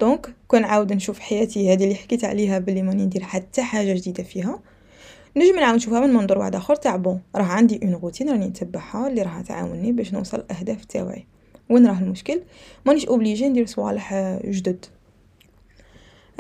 donc 0.00 0.34
كنعاود 0.48 0.92
نشوف 0.92 1.18
حياتي 1.18 1.72
هذه 1.72 1.84
اللي 1.84 1.94
حكيت 1.94 2.24
عليها 2.24 2.58
بلي 2.58 2.82
ماني 2.82 3.04
ندير 3.04 3.22
حتى 3.22 3.62
حاجة 3.62 3.94
جديدة 3.94 4.22
فيها. 4.22 4.60
نجم 5.36 5.56
نعاود 5.56 5.76
نشوفها 5.76 6.00
من 6.00 6.14
منظور 6.14 6.38
واحد 6.38 6.54
آخر 6.54 6.76
تاع 6.76 6.96
bon 6.96 7.20
راه 7.36 7.44
عندي 7.44 7.80
une 7.82 7.94
routine 7.94 8.30
راني 8.30 8.46
نتبعها 8.46 9.08
اللي 9.08 9.22
راح 9.22 9.40
تعاوني 9.40 9.92
باش 9.92 10.14
نوصل 10.14 10.38
الأهداف 10.38 10.84
تاوعي 10.84 11.26
وين 11.70 11.86
راه 11.86 11.98
المشكل؟ 11.98 12.40
مانيش 12.86 13.06
obligée 13.06 13.48
ندير 13.48 13.66
صوالح 13.66 14.14
جدد. 14.44 14.86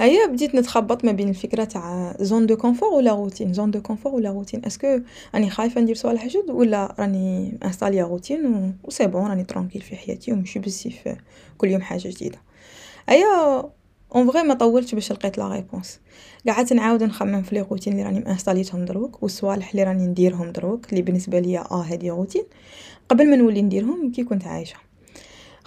ايا 0.00 0.26
بديت 0.26 0.54
نتخبط 0.54 1.04
ما 1.04 1.12
بين 1.12 1.28
الفكرة 1.28 1.64
تاع 1.64 2.16
zone 2.20 2.46
de 2.46 2.56
confort 2.56 2.88
ولا 2.88 3.14
routine 3.14 3.52
zone 3.52 3.70
de 3.70 3.82
confort 3.82 4.14
ولا 4.14 4.30
routine 4.30 4.64
est-ce 4.64 4.88
que 4.88 5.00
راني 5.34 5.50
خايفة 5.50 5.80
ندير 5.80 5.94
صوالح 5.94 6.26
جدد 6.26 6.50
ولا 6.50 6.94
راني 6.98 7.58
انستالي 7.64 8.02
روتين 8.02 8.74
و 8.84 8.90
c'est 8.90 9.06
bon 9.06 9.26
راني 9.26 9.44
tranquille 9.44 9.82
في 9.82 9.96
حياتي 9.96 10.32
ومشي 10.32 10.58
بزاف 10.58 11.16
كل 11.58 11.68
يوم 11.68 11.82
حاجة 11.82 12.08
جديدة. 12.08 12.38
ايا 13.08 13.62
en 14.14 14.30
vrai 14.30 14.42
ما 14.42 14.54
طولتش 14.54 14.94
باش 14.94 15.12
لقيت 15.12 15.38
la 15.38 15.48
réponse 15.48 16.00
قعدت 16.48 16.72
نعاود 16.72 17.02
نخمم 17.02 17.42
في 17.42 17.54
les 17.54 17.60
routines 17.60 17.92
اللي 17.92 18.04
راني 18.04 18.20
مانستاليتهم 18.20 18.84
دروك 18.84 19.22
والصوالح 19.22 19.70
اللي 19.70 19.82
راني 19.82 20.06
نديرهم 20.06 20.52
دروك 20.52 20.90
اللي 20.90 21.02
بالنسبة 21.02 21.38
ليا 21.38 21.60
آه 21.70 21.82
هادي 21.82 22.10
روتين 22.10 22.44
قبل 23.08 23.30
ما 23.30 23.36
نولي 23.36 23.62
نديرهم 23.62 24.12
كي 24.12 24.24
كنت 24.24 24.46
عايشة. 24.46 24.87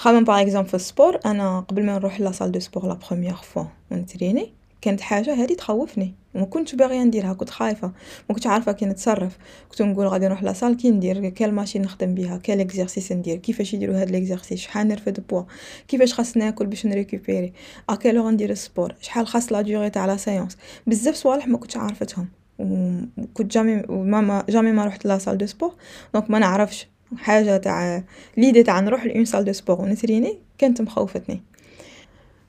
خمم 0.01 0.24
par 0.23 0.41
exemple 0.41 0.67
في 0.70 0.74
ال 0.73 0.81
sport 0.81 1.19
أنا 1.25 1.60
قبل 1.60 1.86
ما 1.86 1.93
نروح 1.93 2.20
la 2.19 2.29
salle 2.29 2.51
de 2.51 2.59
sport 2.59 2.88
la 2.88 2.93
première 2.93 3.33
fois 3.33 3.63
ونتريني 3.91 4.53
كانت 4.81 5.01
حاجة 5.01 5.34
هذه 5.34 5.53
تخوفني. 5.53 6.15
وما 6.36 6.46
كنتش 6.46 6.75
باغية 6.75 7.03
نديرها 7.03 7.34
كنت 7.34 7.50
خايفة. 7.50 7.88
ما 8.29 8.36
كنتش 8.36 8.48
عارفة 8.48 8.72
كي 8.72 8.86
نتصرف. 8.86 9.38
كنت 9.70 9.81
نقول 9.81 10.08
غادي 10.08 10.25
نروح 10.25 10.43
la 10.43 10.53
salle 10.53 10.77
كي 10.77 10.91
ندير؟ 10.91 11.29
quelle 11.29 11.53
machine 11.53 11.81
نخدم 11.81 12.15
بها 12.15 12.38
quel 12.38 12.59
exercice 12.59 13.11
ندير؟ 13.12 13.38
كيفاش 13.38 13.74
يديروا 13.74 14.01
هاد 14.01 14.10
ال 14.09 14.15
exercice 14.15 14.59
شحال 14.60 14.88
نرفد 14.88 15.27
بوا؟ 15.29 15.43
كيفاش 15.88 16.13
خاص 16.13 16.38
ناكل 16.38 16.65
باش 16.65 16.86
نريكوبيري؟ 16.86 17.53
à 17.89 17.95
quelle 17.95 18.33
ندير 18.34 18.50
ال 18.50 18.57
sport 18.57 18.95
شحال 19.01 19.27
خاص 19.27 19.51
la 19.51 19.61
durée 19.61 19.89
تاع 19.89 20.05
la 20.05 20.17
séance 20.17 20.57
بزاف 20.88 21.15
صوالح 21.15 21.48
ما 21.48 21.58
كنتش 21.58 21.77
عارفتهم. 21.77 22.27
وكنت 22.60 23.51
jamais 23.51 23.75
ما 23.89 24.46
jamais 24.50 24.71
ما 24.72 24.86
رحت 24.86 25.05
la 25.05 25.15
salle 25.15 25.38
de 25.38 25.45
sport 25.45 25.75
donc 26.13 26.31
ما 26.31 26.39
نعرفش. 26.39 26.90
حاجة 27.17 27.57
تاع 27.57 28.03
l'idée 28.38 28.63
تاع 28.63 28.79
نروح 28.79 29.05
ل 29.05 29.10
une 29.10 29.25
salle 29.25 29.45
de 29.45 29.51
sport. 29.53 29.81
ونتريني 29.81 30.37
كانت 30.57 30.81
مخوفتني. 30.81 31.41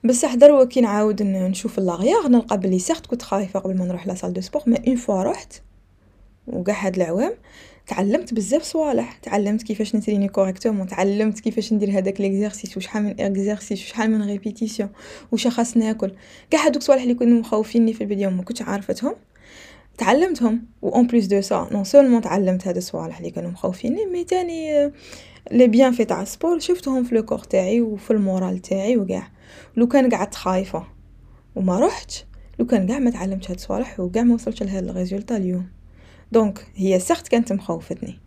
بصح 0.03 0.35
دروا 0.35 0.65
كي 0.65 0.81
نعاود 0.81 1.23
نشوف 1.23 1.79
لاغيير 1.79 2.27
نلقى 2.27 2.59
بلي 2.59 2.79
certes 2.79 3.05
كنت 3.05 3.21
خايفة 3.21 3.59
قبل 3.59 3.77
ما 3.77 3.85
نروح 3.85 4.07
la 4.07 4.13
de 4.29 4.41
sport 4.41 4.61
mais 4.67 4.77
une 4.87 4.95
fois 4.95 5.23
رحت 5.23 5.53
وكاع 6.47 6.85
هاد 6.85 6.95
العوام 6.95 7.33
تعلمت 7.87 8.33
بزاف 8.33 8.63
صوالح. 8.63 9.13
تعلمت 9.17 9.63
كيفاش 9.63 9.95
نتريني 9.95 10.27
correctement 10.27 10.87
تعلمت 10.87 11.39
كيفاش 11.39 11.73
ندير 11.73 11.97
هذاك 11.97 12.21
l'exercice 12.21 12.77
وشحال 12.77 13.03
من 13.03 13.21
exercices 13.21 13.81
وشحال 13.81 14.11
من 14.11 14.27
répétitions 14.27 14.89
وش 15.31 15.47
خاص 15.47 15.77
ناكل 15.77 16.11
كاع 16.49 16.65
هادوك 16.65 16.81
الصوالح 16.81 17.01
اللي 17.01 17.13
كانوا 17.13 17.39
مخوفيني 17.39 17.93
في 17.93 18.01
البداية 18.01 18.27
ما 18.27 18.43
كنتش 18.43 18.61
عارفتهم. 18.61 19.15
تعلمتهم 19.97 20.65
و 20.81 20.89
en 20.89 21.07
plus 21.07 21.25
de 21.25 21.41
ça 21.41 21.67
non 21.71 21.83
seulement 21.83 22.21
تعلمت 22.21 22.67
هاد 22.67 22.77
الصوالح 22.77 23.17
اللي 23.17 23.31
كانوا 23.31 23.51
مخوفيني 23.51 24.05
mais 24.05 24.23
تاني 24.23 24.91
les 25.51 25.67
bienfaits 25.67 26.05
تاع 26.05 26.21
ال 26.21 26.27
sport 26.27 26.59
شفتهم 26.59 27.03
في 27.03 27.15
le 27.15 27.23
corps 27.25 27.39
تاعي 27.39 27.81
وفي 27.81 28.11
ال 28.11 28.19
moral 28.19 28.59
تاعي 28.59 28.97
وكاع 28.97 29.27
لو 29.77 29.87
كان 29.87 30.09
قعدت 30.09 30.35
خايفة 30.35 30.83
وما 31.55 31.79
رحتش 31.79 32.25
لو 32.59 32.65
كان 32.65 32.87
كاع 32.87 32.99
ما 32.99 33.09
تعلمتش 33.09 33.51
هاد 33.51 33.55
الصوالح 33.55 33.99
وكاع 33.99 34.23
ما 34.23 34.33
وصلتش 34.33 34.63
لهاد 34.63 34.89
ال 34.89 34.94
résultat 34.94 35.37
اليوم. 35.37 35.67
donc 36.31 36.67
هي 36.75 36.99
certes 36.99 37.27
كانت 37.27 37.53
مخوفتني. 37.53 38.19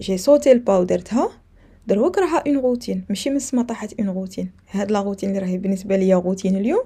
j'ai 0.00 0.18
sauté 0.18 0.52
le 0.52 0.62
pas 0.62 0.78
ودرتها 0.78 1.30
دروك 1.86 2.18
راها 2.18 2.42
une 2.46 2.58
routine 2.58 3.04
ماشي 3.08 3.30
من 3.30 3.36
السما 3.36 3.62
طاحت 3.62 4.00
une 4.00 4.08
routine 4.08 4.50
هاد 4.70 4.90
la 4.90 5.02
routine 5.02 5.28
اللي 5.28 5.40
راهي 5.40 5.58
بالنسبة 5.58 5.96
ليا 5.96 6.16
روتين 6.16 6.56
اليوم 6.56 6.84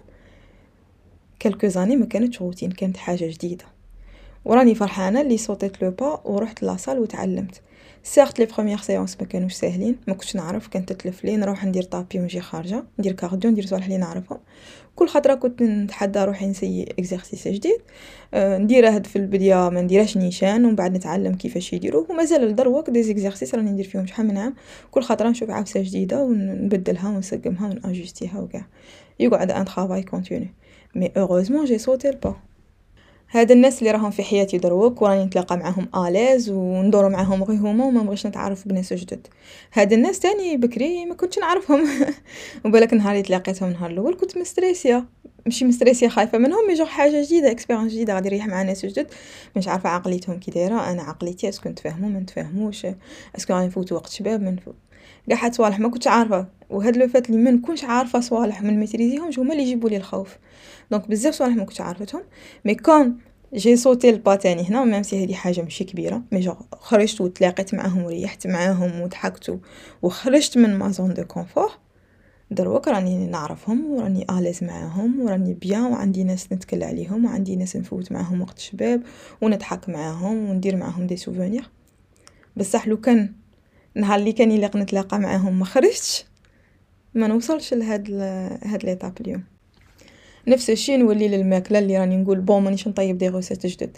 quelques 1.42 1.68
années 1.68 1.97
ما 1.97 2.07
كانتش 2.07 2.43
روتين 2.43 2.71
كانت 2.71 2.97
حاجة 2.97 3.26
جديدة. 3.31 3.64
وراني 4.44 4.74
فرحانة 4.74 5.20
اللي 5.20 5.36
صوتيت 5.36 5.82
le 5.83 5.90
pas 5.90 6.21
ورحت 6.24 6.62
la 6.62 6.73
salle 6.73 6.99
وتعلمت. 6.98 7.60
certes 8.02 8.38
les 8.38 8.47
premières 8.47 8.78
séances 8.78 9.16
ما 9.20 9.26
كانوش 9.26 9.52
ساهلين 9.52 9.96
ما 10.08 10.14
كنتش 10.14 10.36
نعرف 10.36 10.68
كانت 10.68 10.92
تتلف 10.92 11.24
لي 11.24 11.36
نروح 11.36 11.64
ندير 11.64 11.82
tapis 11.83 12.21
ونجي 12.20 12.40
خارجة 12.40 12.84
ندير 12.98 13.12
cardio 13.12 13.50
ندير 13.50 13.66
صوالح 13.66 13.84
اللي 13.84 13.96
نعرفهم. 13.96 14.38
كل 14.96 15.08
خطرة 15.08 15.34
كنت 15.34 15.62
نتحدى 15.62 16.24
روحي 16.24 16.46
نسيي 16.46 16.86
exercice 16.99 17.49
جديد. 17.48 17.78
أه 18.34 18.58
نديره 18.58 18.98
في 18.98 19.16
البداية 19.16 19.68
ما 19.68 19.80
نديرهش 19.80 20.16
نيشان 20.16 20.64
ومن 20.64 20.74
بعد 20.74 20.96
نتعلم 20.96 21.34
كيفاش 21.34 21.72
يديروه. 21.72 22.06
ومازال 22.10 22.40
لدروك 22.40 22.90
des 22.90 23.02
exercices 23.02 23.54
راني 23.54 23.70
ندير 23.70 23.84
فيهم 23.84 24.06
شحال 24.06 24.26
من 24.26 24.38
عام. 24.38 24.54
كل 24.90 25.02
خطرة 25.02 25.28
نشوف 25.28 25.50
عفسه 25.50 25.82
جديدة 25.82 26.22
ونبدلها 26.22 27.08
ونسقمها 27.08 27.66
وناجستيها 27.66 28.40
وكاع. 28.40 28.66
يقعد 29.20 29.50
un 29.50 29.64
travail 29.64 30.02
continu 30.02 30.54
mais 30.94 31.12
heureusement 31.16 31.64
j'ai 31.64 31.78
sauté 31.78 32.09
le 32.09 32.20
pas 32.20 32.37
هاد 33.35 33.50
الناس 33.50 33.79
اللي 33.79 33.91
راهم 33.91 34.11
في 34.11 34.23
حياتي 34.23 34.59
دروك 34.59 35.03
وراني 35.03 35.25
نتلاقى 35.25 35.57
معاهم 35.57 36.07
à 36.06 36.13
l'aise 36.13 36.50
وندور 36.50 37.09
معاهم 37.09 37.45
غير 37.45 37.59
هما 37.59 37.85
وما 37.85 38.03
نبغيش 38.03 38.26
نتعرف 38.26 38.69
بناس 38.69 38.93
جدد. 38.93 39.26
هاد 39.73 39.93
الناس 39.93 40.21
تاني 40.21 40.57
بكري 40.57 41.05
ما 41.05 41.14
كنتش 41.14 41.38
نعرفهم. 41.38 41.88
وبالك 42.64 42.95
نهار 42.95 43.12
اللي 43.12 43.23
تلاقيتهم 43.23 43.71
نهار 43.71 43.91
الأول 43.91 44.17
كنت 44.17 44.38
مستريسية. 44.38 45.05
ماشي 45.47 45.64
مستريسية 45.64 46.09
خايفة 46.09 46.38
منهم 46.38 46.67
mais 46.68 46.87
حاجة 46.87 47.25
جديدة 47.25 47.50
expérience 47.50 47.92
جديدة 47.93 48.14
غادي 48.14 48.29
نريح 48.29 48.47
مع 48.47 48.62
ناس 48.62 48.87
جدد. 48.87 49.07
مش 49.57 49.69
عارفة 49.69 49.88
عقليتهم 49.88 50.38
كي 50.38 50.50
دايرة 50.50 50.91
أنا 50.91 51.03
عقليتي 51.03 51.49
est-ce 51.49 51.62
que 51.62 51.68
نتفاهموا 51.69 52.09
ما 52.09 52.21
نتفاهموش. 52.21 52.87
est-ce 53.37 53.47
que 53.47 53.52
غادي 53.53 53.67
نفوت 53.67 53.93
وقت 53.93 54.11
شباب 54.11 54.43
من 54.43 54.57
فوت 54.57 54.75
كاع 55.29 55.37
هاد 55.37 55.54
صوالح 55.55 55.81
ما 55.81 55.88
كنتش 55.88 56.07
عارفة. 56.07 56.47
وهاد 56.71 56.97
le 56.97 57.09
fait 57.09 57.30
اللي 57.31 57.41
ما 57.41 57.50
نكونش 57.50 57.85
عارفة 57.85 58.21
صوالح 58.21 58.62
ما 58.62 58.80
نميتريزيهم 58.80 59.30
هما 59.38 59.53
اللي 59.53 59.62
يجيبوا 59.62 59.91
لي 59.91 59.97
الخوف. 59.97 60.37
donc 60.90 61.09
بزاف 61.09 61.35
صوالح 61.35 61.57
ما 61.57 61.64
كنتش 61.64 61.81
عارفتهم. 61.81 62.23
mais 62.64 62.75
quand 62.75 63.18
j'ai 63.54 63.76
sauté 63.76 64.11
le 64.11 64.20
pas 64.20 64.35
تاني 64.35 64.69
هنا 64.69 64.85
même 64.85 65.02
si 65.02 65.23
هادي 65.23 65.35
حاجة 65.35 65.62
ماشي 65.62 65.85
كبيرة 65.85 66.23
mais 66.33 66.40
je 66.40 66.54
خرجت 66.73 67.21
وتلاقيت 67.21 67.75
معاهم 67.75 68.05
وريحت 68.05 68.47
معاهم 68.47 69.00
وضحكت 69.00 69.61
وخرجت 70.03 70.59
من 70.59 70.79
ma 70.78 70.90
zone 70.90 71.14
de 71.14 71.25
confort. 71.25 71.71
دروك 72.50 72.88
راني 72.88 73.26
نعرفهم 73.26 73.91
وراني 73.91 74.26
à 74.30 74.35
l'aise 74.35 74.64
معاهم 74.64 75.21
وراني 75.21 75.55
bien 75.54 75.85
وعندي 75.85 76.25
ناس 76.25 76.53
نتكل 76.53 76.83
عليهم 76.83 77.25
وعندي 77.25 77.57
ناس 77.57 77.76
نفوت 77.76 78.12
معاهم 78.12 78.41
وقت 78.41 78.59
شباب 78.59 79.03
ونضحك 79.43 79.88
معاهم 79.88 80.50
وندير 80.50 80.76
معاهم 80.76 81.07
des 81.06 81.16
souvenirs. 81.16 81.71
بصح 82.57 82.88
لو 82.88 83.00
كان 83.00 83.33
نهار 83.95 84.19
اللي 84.19 84.33
كان 84.33 84.50
يليق 84.50 84.76
نتلاقى 84.76 85.19
معاهم 85.19 85.59
ما 85.59 85.64
خرجتش 85.64 86.25
ما 87.14 87.26
نوصلش 87.26 87.75
لهاد 87.75 88.11
هاد 88.64 88.85
l'étape 88.85 89.21
اليوم. 89.21 89.45
نفس 90.48 90.70
الشي 90.70 90.96
نولي 90.96 91.28
للماكلة 91.28 91.78
اللي 91.78 91.98
راني 91.98 92.16
نقول 92.16 92.40
bon 92.40 92.62
مانيش 92.62 92.88
نطيب 92.88 93.18
des 93.18 93.28
recettes 93.28 93.66
جدد. 93.66 93.96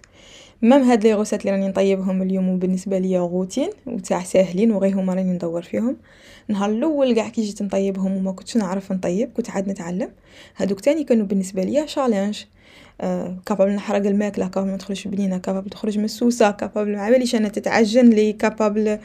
même 0.62 0.82
هاد 0.82 1.04
les 1.06 1.14
recettes 1.14 1.40
اللي 1.40 1.52
راني 1.52 1.68
نطيبهم 1.68 2.22
اليوم 2.22 2.48
وبالنسبة 2.48 2.98
ليا 2.98 3.20
روتين 3.20 3.70
وتاع 3.86 4.22
ساهلين 4.22 4.70
وغير 4.72 5.00
هما 5.00 5.14
راني 5.14 5.32
ندور 5.32 5.62
فيهم. 5.62 5.96
نهار 6.48 6.70
الأول 6.70 7.14
كاع 7.14 7.28
كي 7.28 7.42
جيت 7.42 7.62
نطيبهم 7.62 8.16
وما 8.16 8.32
كنتش 8.32 8.56
نعرف 8.56 8.92
نطيب 8.92 9.32
كنت 9.36 9.50
عاد 9.50 9.68
نتعلم. 9.68 10.10
هادوك 10.56 10.80
تاني 10.80 11.04
كانوا 11.04 11.26
بالنسبة 11.26 11.62
ليا 11.62 11.86
challenge 11.86 12.44
آه 13.00 13.36
capable 13.46 13.72
نحرق 13.72 14.06
الماكلة 14.06 14.48
capable 14.48 14.70
ما 14.70 14.76
تخرجش 14.76 15.08
بنينة 15.08 15.38
capable 15.38 15.70
تخرج 15.70 15.98
مسوسة 15.98 16.50
capable 16.50 16.96
ما 16.96 17.10
باليش 17.10 17.34
أنا 17.34 17.48
تتعجن 17.48 18.10
لي 18.10 18.32
capable 18.32 18.98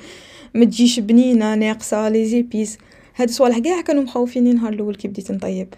ما 0.53 0.65
تجيش 0.65 0.99
بنينة 0.99 1.55
ناقصة 1.55 2.09
les 2.09 2.25
épices 2.25 2.77
هاد 3.15 3.27
الصوالح 3.29 3.59
كاع 3.59 3.81
كانوا 3.81 4.03
مخوفيني 4.03 4.53
نهار 4.53 4.73
الأول 4.73 4.95
كي 4.95 5.07
بديت 5.07 5.31
نطيب. 5.31 5.73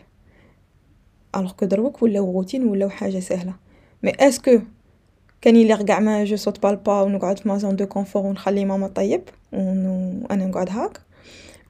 alors 1.35 1.51
que 1.51 1.65
دروك 1.65 2.03
ولاو 2.03 2.31
روتين 2.31 2.67
ولاو 2.67 2.89
حاجة 2.89 3.19
سهلة. 3.19 3.53
mais 4.03 4.11
est-ce 4.19 4.46
que 4.46 4.59
كان 5.41 5.55
يليق 5.55 5.87
قاع 5.87 5.99
ما 5.99 6.23
je 6.23 6.35
saute 6.35 6.63
pas 6.63 6.77
le 6.77 6.87
pas 6.87 7.01
ونقعد 7.01 7.39
في 7.39 7.47
ma 7.47 7.57
zone 7.57 7.75
de 7.75 7.85
confort 7.85 8.25
ونخلي 8.25 8.65
ماما 8.65 8.87
تطيب؟ 8.87 9.21
وأنا 9.53 10.45
نقعد 10.45 10.69
هاك. 10.69 11.01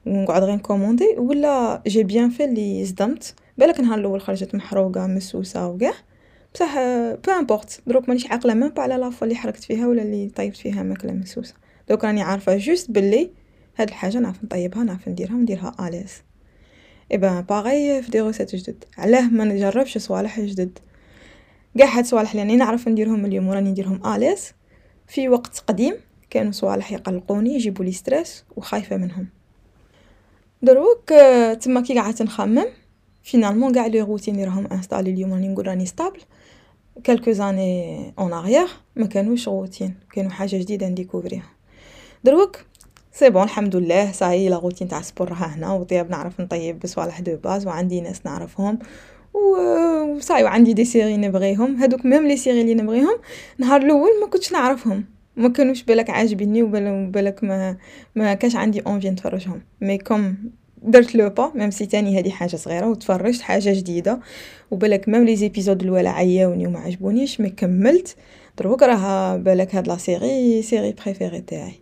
ونقعد 0.06 0.42
غير 0.42 0.54
نكوموندي. 0.54 1.16
voilà 1.18 1.82
j'ai 1.86 2.02
bien 2.02 2.30
fait 2.30 2.44
اللي 2.44 2.84
صدمت. 2.86 3.34
بالك 3.58 3.80
نهار 3.80 3.98
الأول 3.98 4.20
خرجت 4.20 4.54
محروقة 4.54 5.06
مسوسة 5.06 5.68
وكاع. 5.68 5.92
بصح 6.54 6.78
peu 7.24 7.30
importe 7.38 7.80
دروك 7.86 8.08
مانيش 8.08 8.26
عاقلة 8.26 8.54
même 8.54 8.68
pas 8.68 8.82
على 8.82 8.96
la 8.96 9.06
fois 9.06 9.26
اللي 9.26 9.34
حرقت 9.36 9.64
فيها 9.64 9.86
ولا 9.86 10.02
اللي 10.02 10.28
طيبت 10.28 10.56
فيها 10.56 10.82
ماكلة 10.82 11.12
مسوسة. 11.12 11.54
دوك 11.88 12.04
راني 12.04 12.22
عارفة 12.22 12.56
juste 12.56 12.90
بلي 12.90 13.30
هاد 13.76 13.88
الحاجة 13.88 14.18
نعرف 14.18 14.44
نطيبها 14.44 14.84
نعرف 14.84 15.08
نديرها 15.08 15.34
ونديرها 15.34 15.74
à 15.80 15.86
l'aise 15.86 16.22
et 17.12 17.40
bah 17.40 17.61
pareil 17.61 18.02
في 18.02 18.10
des 18.10 18.20
recettes 18.20 18.56
جدد. 18.56 18.84
علاه 18.98 19.28
ما 19.28 19.44
نجربش 19.44 19.98
صوالح 19.98 20.40
جدد. 20.40 20.78
قاع 21.78 21.98
هاد 21.98 22.04
صوالح 22.04 22.30
اللي 22.30 22.42
راني 22.42 22.56
نعرف 22.56 22.88
نديرهم 22.88 23.26
اليوم 23.26 23.48
وراني 23.48 23.70
نديرهم 23.70 24.06
à 24.06 24.13
l'aise 24.13 24.52
في 25.08 25.28
وقت 25.28 25.64
قديم 25.66 25.94
كانوا 26.30 26.52
صوالح 26.52 26.92
يقلقوني 26.92 27.54
يجيبوا 27.54 27.84
لي 27.84 27.92
stress 27.92 28.44
وخايفة 28.56 28.96
منهم. 28.96 29.26
دروك 30.62 31.12
تما 31.60 31.80
كي 31.80 31.98
قعدت 31.98 32.22
نخمم 32.22 32.66
finalement 33.22 33.72
قاع 33.74 33.86
لي 33.86 34.00
روتين 34.00 34.36
لي 34.36 34.44
راهم 34.44 34.66
installées 34.66 35.10
اليوم 35.10 35.32
راني 35.32 35.48
نقول 35.48 35.66
راني 35.66 35.86
stable 35.86 36.20
quelques 37.04 37.32
années 37.32 38.12
en 38.18 38.32
arrière 38.32 38.66
ما 38.96 39.06
كانوش 39.06 39.48
روتين 39.48 39.94
كانوا 40.12 40.30
حاجة 40.30 40.56
جديدة 40.56 40.88
نديكوفريها. 40.88 41.50
دروك 42.24 42.64
c'est 43.16 43.30
bon 43.30 43.42
الحمد 43.42 43.76
لله 43.76 44.12
صاي 44.12 44.48
la 44.48 44.58
routine 44.58 44.88
تاع 44.88 44.98
ال 44.98 45.03
sport 45.03 45.28
راها 45.28 45.46
هنا 45.46 45.72
وطياب 45.72 46.10
نعرف 46.10 46.40
نطيب 46.40 46.78
بصوالح 46.78 47.20
de 47.20 47.36
base 47.36 47.66
وعندي 47.66 48.00
ناس 48.00 48.26
نعرفهم 48.26 48.78
و 49.34 50.20
صاي 50.20 50.44
وعندي 50.44 50.72
des 50.72 50.84
séries 50.84 51.16
نبغيهم 51.16 51.76
هادوك 51.76 52.06
même 52.06 52.26
les 52.26 52.36
séries 52.36 52.60
اللي 52.60 52.74
نبغيهم 52.74 53.18
نهار 53.58 53.82
الأول 53.82 54.20
ما 54.20 54.26
كنتش 54.26 54.52
نعرفهم 54.52 55.04
ما 55.36 55.48
كانوش 55.48 55.82
بالك 55.82 56.10
عاجبيني 56.10 56.62
وبالك 56.62 57.44
ما 57.44 57.76
ما 58.14 58.34
كاش 58.34 58.56
عندي 58.56 58.80
envie 58.80 59.10
نتفرجهم 59.10 59.62
mais 59.80 59.98
comme 59.98 60.36
درت 60.82 61.14
le 61.14 61.30
pas 61.30 61.52
même 61.54 61.70
si 61.70 61.86
تاني 61.86 62.18
هادي 62.18 62.30
حاجة 62.30 62.56
صغيرة 62.56 62.88
وتفرجت 62.88 63.40
حاجة 63.40 63.72
جديدة 63.72 64.20
وبالك 64.70 65.08
même 65.08 65.24
les 65.24 65.36
épisodes 65.36 65.82
الاولى 65.82 66.08
عياوني 66.08 66.66
وما 66.66 66.78
عجبونيش 66.78 67.40
mais 67.40 67.50
كملت 67.50 68.16
دروك 68.58 68.82
راها 68.82 69.36
بالك 69.36 69.74
هاد 69.74 69.88
la 69.88 69.96
série 69.96 70.62
série 70.62 70.94
préférée 71.04 71.40
تاعي. 71.40 71.74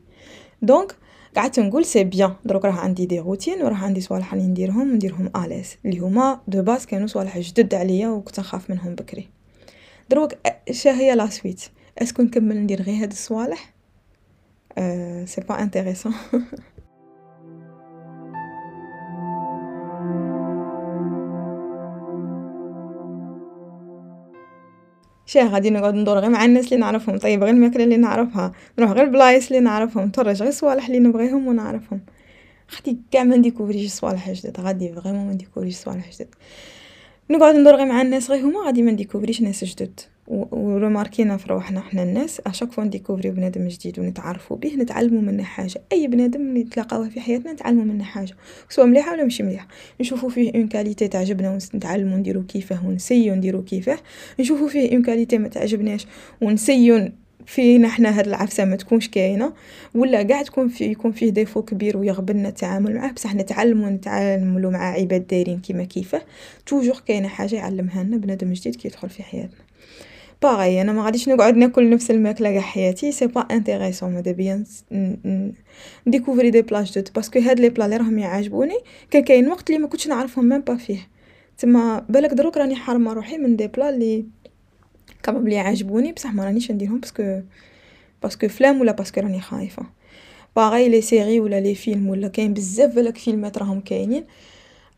donc 0.62 1.02
قعدت 1.37 1.61
نقول 1.61 1.85
c'est 1.85 2.05
bien 2.05 2.35
دروك 2.45 2.65
راه 2.65 2.73
عندي 2.73 3.07
des 3.07 3.19
routines 3.19 3.62
وراه 3.62 3.77
عندي 3.77 4.01
صوالح 4.01 4.35
راني 4.35 4.47
نديرهم 4.47 4.95
نديرهم 4.95 5.31
à 5.37 5.42
l'aise 5.42 5.77
اللي 5.87 5.99
هما 5.99 6.41
de 6.49 6.62
base 6.62 6.87
كانوا 6.87 7.07
صوالح 7.07 7.39
جدد 7.39 7.75
عليا 7.75 8.09
وكنت 8.09 8.41
نخاف 8.41 8.71
منهم 8.71 8.95
بكري. 8.95 9.29
دروك 10.11 10.33
شا 10.71 10.91
هي 10.91 11.15
la 11.15 11.27
suite 11.27 11.62
est-ce 11.99 12.15
que 12.15 12.23
نكمل 12.23 12.57
ندير 12.57 12.83
غير 12.83 13.03
هاد 13.03 13.11
الصوالح؟ 13.12 13.73
أه 14.79 15.25
c'est 15.25 15.41
pas 15.41 15.62
intéressant 15.62 16.15
شاه 25.26 25.49
غادي 25.49 25.71
نقعد 25.71 25.95
ندور 25.95 26.19
غير 26.19 26.31
مع 26.31 26.45
الناس 26.45 26.64
اللي 26.64 26.76
نعرفهم. 26.76 27.19
طيب 27.19 27.45
غير 27.45 27.55
الماكلة 27.55 27.85
اللي 27.85 27.97
نعرفها. 27.97 28.52
نروح 28.79 28.91
غير 28.91 29.05
البلايص 29.05 29.47
اللي 29.47 29.61
نعرفهم. 29.61 30.05
نتفرج 30.09 30.41
غير 30.41 30.49
الصوالح 30.49 30.87
اللي 30.87 30.99
نبغيهم 30.99 31.47
ونعرفهم. 31.47 32.00
غادي 32.75 32.99
كاع 33.11 33.25
ما 33.25 33.37
نديكوفريش 33.37 33.91
صوالح 33.91 34.31
جدد 34.31 34.61
غادي 34.61 34.93
vraiment 34.93 35.27
ما 35.26 35.33
نديكوفريش 35.33 35.76
صوالح 35.76 36.11
جدد 36.11 36.29
نقعد 37.31 37.55
ندور 37.55 37.75
غير 37.75 37.87
مع 37.87 38.02
الناس 38.02 38.31
غير 38.31 38.45
هما. 38.45 38.67
غادي 38.67 38.83
ما 38.83 38.91
نديكوفريش 38.93 39.43
ناس 39.43 39.64
جدد 39.64 40.00
ورماركينا 40.26 41.37
في 41.37 41.49
روحنا 41.49 41.81
حنا 41.81 42.02
الناس 42.02 42.41
à 42.47 42.50
chaque 42.50 42.73
fois 42.73 42.85
نديكوفريو 42.85 43.33
بنادم 43.33 43.69
جديد 43.69 43.99
ونتعرفوا 43.99 44.57
به 44.57 44.75
نتعلموا 44.75 45.21
منه 45.21 45.43
حاجة. 45.43 45.83
أي 45.93 46.07
بنادم 46.07 46.41
اللي 46.41 46.62
نتلاقاوه 46.62 47.09
في 47.09 47.21
حياتنا 47.21 47.52
نتعلموا 47.52 47.85
منه 47.85 48.05
حاجة 48.05 48.35
سواء 48.69 48.87
مليحة 48.87 49.12
ولا 49.12 49.23
ماشي 49.23 49.43
مليحة. 49.43 49.69
نشوفوا 50.00 50.29
فيه 50.29 50.52
une 50.55 50.69
qualité 50.69 51.09
تعجبنا 51.09 51.50
ونتعلموا 51.75 52.19
نديرو 52.19 52.43
كيفاه 52.43 52.87
ونسيو 52.87 53.35
نديرو 53.35 53.62
كيفاه 53.64 53.99
نشوفوا 54.41 54.69
فيه 54.69 54.93
une 54.93 55.03
qualité 55.03 55.39
ما 55.38 55.49
تعجبناش 55.49 56.07
ونسيو 56.41 57.09
فينا 57.47 57.88
حنا 57.88 58.19
هاد 58.19 58.26
العفسة 58.29 58.64
ما 58.64 58.76
تكونش 58.76 59.09
كاينة. 59.09 59.52
ولا 59.95 60.23
قاع 60.23 60.43
تكون 60.43 60.69
في 60.69 60.85
يكون 60.85 61.12
فيه 61.12 61.31
défaut 61.31 61.62
كبير 61.62 61.97
ويغبننا 61.97 62.49
التعامل 62.49 62.95
معاه 62.95 63.12
بصح 63.12 63.35
نتعلموا 63.35 63.91
نتعاملوا 63.91 64.71
مع 64.71 64.93
عباد 64.93 65.26
دايرين 65.26 65.61
كيما 65.61 65.85
كيفاه 65.85 66.23
toujours 66.67 67.03
كاينة 67.07 67.29
حاجة 67.29 67.57
يعلمها 67.57 68.05
لنا 68.05 68.17
بنادم 68.17 68.52
جديد 68.52 68.76
كي 68.76 68.88
يدخل 68.88 69.11
في 69.11 69.23
حياتنا. 69.23 69.72
pareil 70.43 70.81
أنا 70.83 70.93
ما 70.93 71.05
غاديش 71.05 71.29
نقعد 71.29 71.57
ناكل 71.57 71.91
نفس 71.91 72.11
الماكله 72.11 72.51
كاع 72.53 72.61
حياتي 72.61 73.13
c'est 73.12 73.27
pas 73.27 73.41
intéressant 73.41 74.15
مادا 74.15 74.33
بيا 74.33 74.65
نديكوفري 76.07 76.51
des 76.51 76.62
plats 76.62 76.83
جدد 76.83 77.09
parce 77.15 77.30
que 77.30 77.38
هاد 77.38 77.61
les 77.61 77.68
plats 77.68 77.85
اللي 77.85 77.97
راهم 77.97 78.19
يعجبوني 78.19 78.75
كان 79.11 79.25
كاين 79.25 79.49
وقت 79.49 79.71
اللي 79.71 79.81
ما 79.81 79.87
كنتش 79.88 80.09
نعرفهم 80.09 80.49
même 80.49 80.61
pas 80.61 80.77
فيه 80.77 81.09
تما 81.59 82.07
بالك 82.09 82.31
دروك 82.31 82.57
راني 82.57 82.77
حارمه 82.77 83.12
روحي 83.12 83.38
من 83.38 83.57
des 83.57 83.66
plats 83.66 83.88
اللي 83.88 84.25
capable 85.23 85.53
يعجبوني 85.53 86.12
بصح 86.12 86.35
ما 86.35 86.45
رانيش 86.45 86.71
نديرهم 86.71 86.99
parce 86.99 87.25
que 87.25 87.40
parce 88.23 88.39
que 88.39 88.49
flemme 88.49 88.81
ولا 88.81 88.93
parce 88.92 89.10
que 89.10 89.21
راني 89.21 89.40
خايفه 89.40 89.87
pareil 90.57 90.88
les 90.88 91.01
séries 91.01 91.40
ولا 91.40 91.61
les 91.61 91.75
films 91.75 92.09
ولا 92.09 92.29
كاين 92.29 92.53
بزاف 92.53 92.95
بالك 92.95 93.19
فيلمات 93.19 93.59
راهم 93.59 93.81
كاينين 93.81 94.25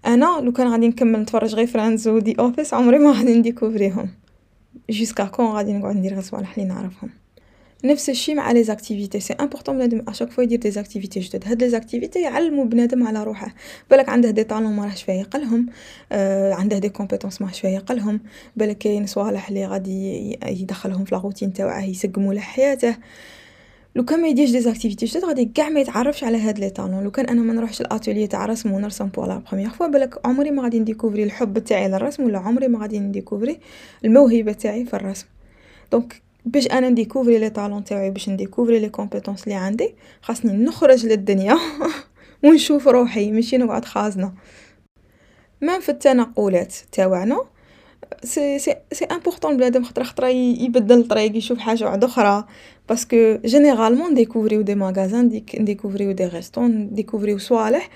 أنا 0.07 0.41
لو 0.43 0.53
كان 0.53 0.67
غادي 0.69 0.89
نكمل 0.89 1.21
نتفرج 1.21 1.55
غير 1.55 1.67
Friends 1.67 2.09
و 2.09 2.16
The 2.16 2.37
Office 2.39 2.75
عمري 2.75 2.99
ما 2.99 3.13
غادي 3.13 3.35
نديكوفريهم 3.35 4.09
jusqu'à 4.91 5.25
quand 5.25 5.47
غادي 5.47 5.73
نقعد 5.73 5.97
ندير 5.97 6.13
غير 6.13 6.23
صوالح 6.23 6.59
اللي 6.59 6.69
نعرفهم 6.69 7.11
نفس 7.85 8.11
الشيء 8.11 8.35
مع 8.35 8.53
les 8.53 8.65
activités 8.65 9.21
c'est 9.21 9.33
important 9.33 9.77
بنادم 9.77 10.05
à 10.09 10.12
chaque 10.12 10.31
fois 10.31 10.45
يدير 10.45 10.59
des 10.59 10.71
activités 10.71 11.21
جدد 11.21 11.49
هاد 11.49 11.63
les 11.63 11.69
activités 11.69 12.23
يعلموا 12.23 12.65
بنادم 12.65 13.07
على 13.07 13.25
روحه 13.25 13.55
بالك 13.91 14.09
عنده 14.09 14.31
des 14.31 14.45
talents 14.45 14.73
ما 14.73 14.85
راهش 14.85 15.03
فايق 15.03 15.37
لهم 15.37 15.67
آه 16.13 16.55
عنده 16.55 16.79
des 16.79 16.89
compétences 16.89 17.41
ما 17.41 17.47
راهش 17.47 17.61
فايق 17.61 17.93
لهم 17.93 18.21
بالك 18.57 18.79
كاين 18.79 19.07
صوالح 19.07 19.49
اللي 19.49 19.67
غادي 19.67 20.39
يدخلهم 20.47 21.05
في 21.05 21.15
la 21.15 21.21
routine 21.21 21.53
تاعه 21.53 21.85
يسقموا 21.85 22.35
له 22.35 22.41
حياته 22.41 22.97
لو 23.97 24.05
كان 24.05 24.23
ما 24.23 24.29
يديرش 24.29 24.51
des 24.51 24.61
activités 24.61 25.07
جدد 25.07 25.25
غادي 25.25 25.45
كاع 25.45 25.69
ما 25.69 25.81
يتعرفش 25.81 26.25
على 26.25 26.39
هاد 26.39 26.59
les 26.59 26.71
talents 26.71 27.05
لو 27.05 27.11
كان 27.11 27.27
أنا 27.27 27.41
ما 27.41 27.53
نروحش 27.53 27.81
l'atelier 27.81 28.27
تاع 28.27 28.45
الرسم 28.45 28.73
ونرسم 28.73 29.07
pour 29.07 29.27
la 29.27 29.39
première 29.39 29.71
fois 29.71 29.87
بالك 29.87 30.27
عمري 30.27 30.51
ما 30.51 30.63
غادي 30.63 30.79
نديكوفري 30.79 31.25
الحب 31.25 31.59
تاعي 31.59 31.89
للرسم 31.89 32.25
ولا 32.25 32.39
عمري 32.39 32.69
ما 32.69 32.79
غادي 32.79 32.99
نديكوفري 32.99 33.61
الموهبة 34.05 34.53
تاعي 34.53 34.85
في 34.85 34.95
الرسم. 34.95 35.27
donc 35.93 36.23
باش 36.45 36.67
أنا 36.67 36.89
نديكوفري 36.89 37.39
les 37.39 37.51
talents 37.51 37.85
تاعي 37.85 38.11
باش 38.11 38.29
نديكوفري 38.29 38.79
les 38.79 38.89
compétences 38.89 39.45
اللي 39.45 39.55
عندي 39.55 39.95
خاصني 40.23 40.53
نخرج 40.53 41.07
للدنيا 41.07 41.59
ونشوف 42.45 42.89
روحي 42.89 43.33
ماشي 43.33 43.57
نقعد 43.57 43.85
خازنة. 43.85 44.33
ما 45.61 45.81
في 45.81 45.89
التنقلات 45.89 46.75
تاعنا 46.93 47.41
c'est 48.25 48.59
c'est 48.59 48.75
c'est 48.93 49.05
important 49.05 49.57
بنادم 49.57 49.85
خطره 49.85 50.05
خطره 50.05 50.27
يبدل 50.29 50.99
الطريق 50.99 51.37
يشوف 51.37 51.59
حاجة 51.59 51.85
واحدة 51.85 52.07
أخرى 52.07 52.45
parce 52.89 53.20
que 53.20 53.39
généralement 53.45 54.11
نديكوفريو 54.11 54.61
des 54.61 54.75
magasins 54.75 55.29
ديك 55.29 55.57
نديكوفريو 55.61 56.13
des 56.13 56.25
restaurants 56.27 56.71
نديكوفريو 56.71 57.39
صوالح 57.39 57.91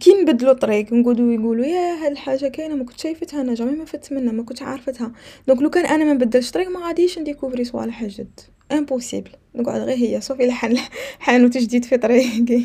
كي 0.00 0.12
نبدلو 0.22 0.52
طريق 0.52 0.92
نقولو 0.92 1.30
يقولو 1.30 1.62
يا 1.62 2.04
هاد 2.04 2.10
الحاجة 2.10 2.48
كاينة 2.48 2.74
ما 2.74 2.84
كنت 2.84 3.00
شايفتها 3.00 3.40
أنا 3.40 3.54
jamais 3.54 3.72
ما 3.72 3.84
فت 3.84 4.12
منها 4.12 4.32
ما 4.32 4.42
كنتش 4.42 4.62
عارفتها 4.62 5.12
donc 5.48 5.62
لو 5.62 5.70
كان 5.70 5.86
أنا 5.86 6.04
ما 6.04 6.12
نبدلش 6.12 6.50
طريق 6.50 6.68
ما 6.68 6.86
غاديش 6.86 7.18
ن 7.18 7.23
découvrir 7.23 7.64
صوالح 7.64 8.04
جدد 8.04 8.40
impossible 8.72 9.30
نقعد 9.54 9.80
غير 9.80 9.96
هي 9.96 10.20
صافي 10.20 10.46
لحن 10.46 10.76
حانوت 11.18 11.58
جديد 11.58 11.84
في 11.84 11.96
طريقي 11.96 12.62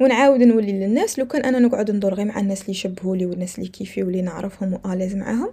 ونعاود 0.00 0.42
نولي 0.42 0.72
للناس 0.72 1.18
لو 1.18 1.26
كان 1.26 1.44
أنا 1.44 1.58
نقعد 1.58 1.90
ندور 1.90 2.14
غير 2.14 2.26
مع 2.26 2.40
الناس 2.40 2.60
اللي 2.60 2.70
يشبهولي 2.70 3.26
والناس 3.26 3.58
اللي 3.58 3.68
كيفي 3.68 4.02
واللي 4.02 4.22
نعرفهم 4.22 4.80
و 4.84 4.88
à 4.88 4.92
l'aise 4.92 5.16
معاهم 5.16 5.50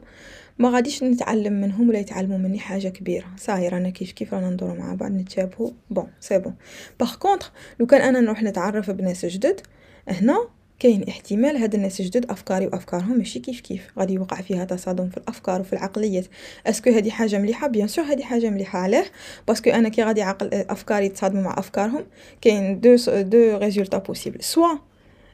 ما 0.60 0.70
غاديش 0.70 1.04
نتعلم 1.04 1.54
منهم 1.54 1.90
ولا 1.90 2.00
يتعلموا 2.00 2.38
مني 2.38 2.60
حاجة 2.60 2.88
كبيرة. 2.88 3.26
صاير 3.38 3.74
رانا 3.74 3.90
كيف 3.90 4.12
كيف 4.12 4.34
رانا 4.34 4.50
ندور 4.50 4.78
مع 4.80 4.94
بعض 4.94 5.12
نتشابهوا 5.12 5.72
bon 5.90 6.08
c'est 6.20 6.40
bon 6.40 6.56
par 7.00 7.16
contre 7.16 7.52
لو 7.80 7.86
كان 7.86 8.02
أنا 8.02 8.20
نروح 8.20 8.44
نتعرف 8.44 8.92
بناس 8.92 9.26
جدد 9.26 9.62
هنا 10.08 10.48
كاين 10.80 11.04
احتمال 11.10 11.58
هاد 11.58 11.76
الناس 11.76 12.02
جدد 12.02 12.32
أفكاري 12.32 12.68
وأفكارهم 12.68 13.18
ماشي 13.18 13.40
كيف 13.40 13.60
كيف. 13.62 13.82
غادي 14.00 14.14
يوقع 14.14 14.42
فيها 14.42 14.66
تصادم 14.66 15.10
في 15.10 15.18
الأفكار 15.18 15.62
وفي 15.62 15.74
العقليات. 15.74 16.26
est-ce 16.68 16.82
que 16.82 16.90
هادي 16.90 17.12
حاجة 17.12 17.38
مليحة؟ 17.38 17.68
bien 17.68 17.88
sûr 17.88 18.06
هادي 18.06 18.24
حاجة 18.24 18.50
مليحة. 18.50 18.80
علاه. 18.80 19.06
parce 19.48 19.61
que 19.61 19.70
أنا 19.70 19.90
كي 19.90 20.04
غادي 20.04 20.22
عقل 20.22 20.50
أفكاري 20.54 21.10
تصادموا 21.10 21.44
مع 21.44 21.56
أفكارهم 21.58 22.06
كاين 22.42 22.80
deux 22.80 22.96
deux 23.08 23.58
résultats 23.58 23.98
possibles 23.98 24.44
soit 24.44 24.78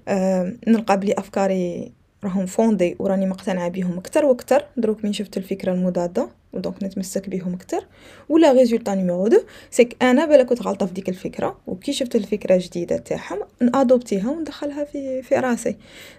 آه 0.07 0.53
نلقى 0.67 0.99
بلي 0.99 1.13
أفكاري 1.13 1.91
راهم 2.23 2.45
fondés 2.45 2.95
وراني 2.99 3.25
مقتنعة 3.25 3.69
بهم 3.69 3.97
أكثر 3.97 4.25
وأكثر 4.25 4.65
دروك 4.77 5.05
من 5.05 5.13
شفت 5.13 5.37
الفكرة 5.37 5.73
المضادة 5.73 6.29
و 6.53 6.59
donc 6.59 6.83
نتمسك 6.83 7.29
بهم 7.29 7.53
أكثر 7.53 7.85
ولا 8.29 8.51
résultat 8.51 8.95
numéro 8.95 9.27
deux 9.27 9.41
c'est 9.71 9.91
que 9.91 10.03
أنا 10.03 10.25
بلا 10.25 10.43
كنت 10.43 10.61
غلطة 10.61 10.85
في 10.85 10.93
ديك 10.93 11.09
الفكرة. 11.09 11.57
وكي 11.67 11.93
شفت 11.93 12.15
الفكرة 12.15 12.55
الجديدة 12.55 12.97
تاعهم 12.97 13.39
ن 13.61 13.69
adopter 13.69 14.22
ها 14.22 14.29
وندخلها 14.31 14.83
في 14.83 15.21
في 15.21 15.35
راسي. 15.35 15.75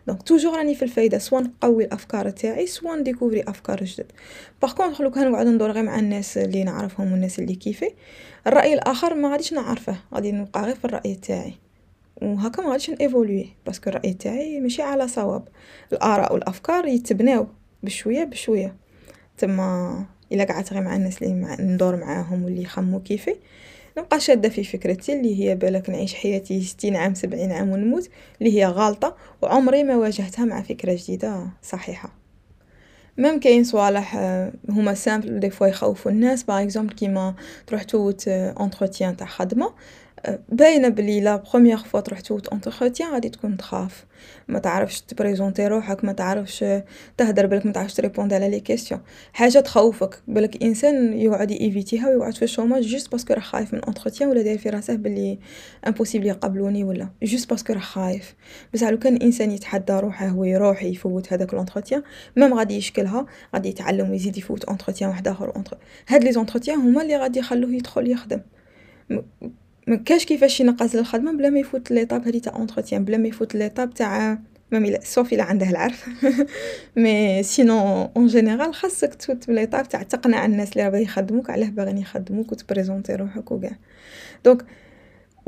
donc 0.07 0.23
toujours 0.23 0.57
راني 0.57 0.75
في 0.75 0.83
الفايدة 0.83 1.19
soit 1.19 1.41
نقوي 1.41 1.85
الأفكار 1.85 2.31
تاعي 2.31 2.67
soit 2.67 2.97
ن 2.97 3.01
découvrir 3.01 3.43
أفكار 3.43 3.85
جدد. 3.85 4.13
par 4.63 4.73
contre 4.75 5.01
لو 5.03 5.11
كان 5.11 5.31
نقعد 5.33 5.47
ندور 5.47 5.71
غير 5.71 5.83
مع 5.83 5.99
الناس 5.99 6.39
اللي 6.39 6.65
نعرفهم 6.65 7.13
والناس 7.13 7.39
اللي 7.39 7.55
كيفي. 7.55 7.91
الرأي 8.47 8.75
الآخر 8.75 9.15
ما 9.15 9.33
غاديش 9.33 9.53
نعرفه 9.53 9.97
غادي 10.15 10.33
نبقى 10.33 10.63
غير 10.63 10.75
في 10.75 10.85
الرأي 10.85 11.15
تاعي. 11.15 11.55
وهكا 12.23 12.63
ما 12.63 12.71
غاديش 12.71 12.91
ن 12.91 12.98
évoluer 12.98 13.49
parce 13.67 13.82
que 13.82 13.91
الرأي 13.91 14.13
تاعي 14.15 14.61
ماشي 14.61 14.83
على 14.83 15.09
صواب. 15.09 15.49
الآراء 15.93 16.35
والأفكار 16.35 16.87
يتبناو 16.87 17.47
بشوية 17.83 18.25
بشوية. 18.25 18.77
تما 19.39 20.05
إلا 20.33 20.45
قعدت 20.45 20.73
غير 20.73 20.83
مع 20.83 20.97
الناس 20.97 21.23
اللي 21.23 21.35
مع 21.35 21.57
ندور 21.61 21.97
معاهم 21.97 22.45
واللي 22.45 22.63
يخمو 22.63 23.01
كيفي. 23.01 23.37
نبقى 23.99 24.21
شادة 24.21 24.49
في 24.49 24.65
فكرتي 24.65 25.13
اللي 25.13 25.41
هي 25.45 25.55
بالك 25.55 25.91
نعيش 25.91 26.15
حياتي 26.15 26.61
ستين 26.63 26.97
عام 26.97 27.15
سبعين 27.15 27.53
عام 27.53 27.69
ونموت 27.71 28.09
اللي 28.41 28.59
هي 28.59 28.67
غالطة 28.67 29.17
وعمري 29.43 29.85
ما 29.85 29.97
واجهتها 29.97 30.45
مع 30.45 30.63
فكرة 30.63 30.95
جديدة 30.95 31.47
صحيحة. 31.63 32.13
même 33.19 33.41
كاين 33.41 33.65
صوالح 33.65 34.17
هما 34.69 34.95
simples 34.95 35.41
des 35.41 35.51
fois 35.51 35.67
يخوفوا 35.67 36.11
الناس. 36.11 36.43
par 36.43 36.63
exemple 36.63 36.95
كيما 36.95 37.35
تروح 37.67 37.83
تفوت 37.83 38.29
entretien 38.29 39.17
تاع 39.17 39.27
خدمة. 39.27 39.73
باينة 40.49 40.89
بلي 40.89 41.21
la 41.21 41.37
première 41.37 41.83
fois 41.83 42.01
تروح 42.01 42.21
تفوت 42.21 42.49
entretien 42.49 43.13
غادي 43.13 43.29
تكون 43.29 43.57
تخاف. 43.57 44.05
ما 44.49 44.59
تعرفش 44.59 45.01
ت 45.01 45.07
présenter 45.07 45.67
روحك 45.67 46.05
ما 46.05 46.13
تعرفش 46.13 46.65
تهدر 47.17 47.47
بالك 47.47 47.67
ما 47.67 47.73
تعرفش 47.73 47.95
ت 47.95 47.99
répondre 47.99 48.35
على 48.35 48.51
les 48.51 48.61
questions 48.61 49.01
حاجة 49.33 49.59
تخوفك 49.61 50.23
بالك 50.29 50.63
إنسان 50.63 51.13
يقعد 51.13 51.51
ي 51.51 51.58
éviter 51.58 52.01
ها 52.02 52.09
ويقعد 52.09 52.35
في 52.35 52.43
ال 52.43 52.48
chômage 52.48 52.83
juste 52.83 53.13
parce 53.13 53.26
que 53.27 53.35
راه 53.35 53.41
خايف 53.41 53.75
من 53.75 53.81
entretien 53.81 54.31
ولا 54.31 54.43
داير 54.43 54.59
في 54.59 54.71
راسه 54.71 54.95
بلي 54.95 55.39
impossible 55.87 56.27
يقبلوني 56.27 56.85
ولا. 56.85 57.09
juste 57.23 57.51
parce 57.51 57.64
que 57.65 57.73
راه 57.73 57.81
خايف. 57.81 58.35
بصح 58.75 58.89
لو 58.89 58.99
كان 58.99 59.17
الانسان 59.17 59.51
يتحدى 59.51 59.93
روحه 59.93 60.37
ويروح 60.37 60.83
يفوت 60.83 61.33
هذاك 61.33 61.55
l'entretien 61.55 62.03
même 62.37 62.55
غادي 62.55 62.77
يشكلها 62.77 63.27
غادي 63.55 63.69
يتعلم 63.69 64.11
ويزيد 64.11 64.37
يفوت 64.37 64.65
entretien 64.65 65.11
واحد 65.11 65.29
آخر. 65.29 65.63
هاد 66.09 66.25
les 66.25 66.33
entretiens 66.33 66.79
هما 66.79 67.03
اللي 67.03 67.17
غادي 67.17 67.39
يخلوه 67.39 67.75
يدخل 67.75 68.11
يخدم. 68.11 68.41
مكاش 69.87 70.25
كيفاش 70.25 70.61
ينقص 70.61 70.95
للخدمة 70.95 71.33
بلا 71.33 71.51
ما 71.51 71.59
يفوت 71.59 71.91
l'étape 71.91 72.25
هادي 72.25 72.41
تاع 72.41 72.57
entretien 72.57 73.05
بلا 73.05 73.17
ما 73.17 73.29
يفوت 73.29 73.55
l'étape 73.55 73.95
تاع 73.95 74.39
même 74.73 74.97
sauf 75.03 75.33
إلا 75.33 75.43
عنده 75.43 75.71
العرف. 75.71 76.09
mais 76.97 77.43
sinon 77.43 78.11
en 78.17 78.27
général 78.27 78.75
خاصك 78.75 79.15
تفوت 79.15 79.49
l'étape 79.49 79.89
تاع 79.89 80.03
تقنع 80.03 80.45
الناس 80.45 80.73
اللي 80.73 80.89
راه 80.89 80.99
يخدموك 80.99 81.51
علاه 81.51 81.69
باغيين 81.69 81.99
يخدموك 81.99 82.53
وت 82.53 82.64
présenter 82.64 83.15
روحك 83.15 83.53
وكاع 83.53 83.77
donc 84.45 84.65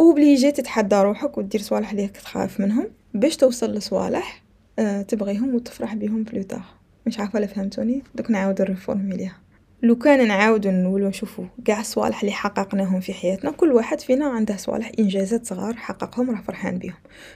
obligé 0.00 0.52
تتحدى 0.52 0.96
روحك 0.96 1.38
ودير 1.38 1.60
صوالح 1.60 1.90
اللي 1.90 2.08
تخاف 2.08 2.60
منهم 2.60 2.90
باش 3.14 3.36
توصل 3.36 3.74
لصوالح 3.74 4.42
أه 4.78 5.02
تبغيهم 5.02 5.54
وتفرح 5.54 5.94
بهم 5.94 6.22
plus 6.22 6.43
tard 6.43 6.64
مش 7.06 7.20
عارفة 7.20 7.38
لا 7.40 7.46
فهمتوني؟ 7.46 8.02
دوك 8.14 8.30
نعاود 8.30 8.62
ن 8.62 8.69
reformuler 8.69 9.37
ها 9.37 9.43
لو 9.84 9.96
كان 9.96 10.28
نعاودو 10.28 10.70
نولو 10.70 11.08
نشوفو 11.08 11.44
قاع 11.66 11.80
الصوالح 11.80 12.20
اللي 12.20 12.32
حققناهم 12.32 13.00
في 13.00 13.12
حياتنا 13.12 13.50
كل 13.50 13.72
واحد 13.72 14.00
فينا 14.00 14.26
عنده 14.26 14.56
صوالح 14.56 14.92
إنجازات 14.98 15.46
صغار 15.46 15.76
حققهم 15.76 16.30
راه 16.30 16.40
فرحان 16.40 16.78
بهم. 16.78 16.94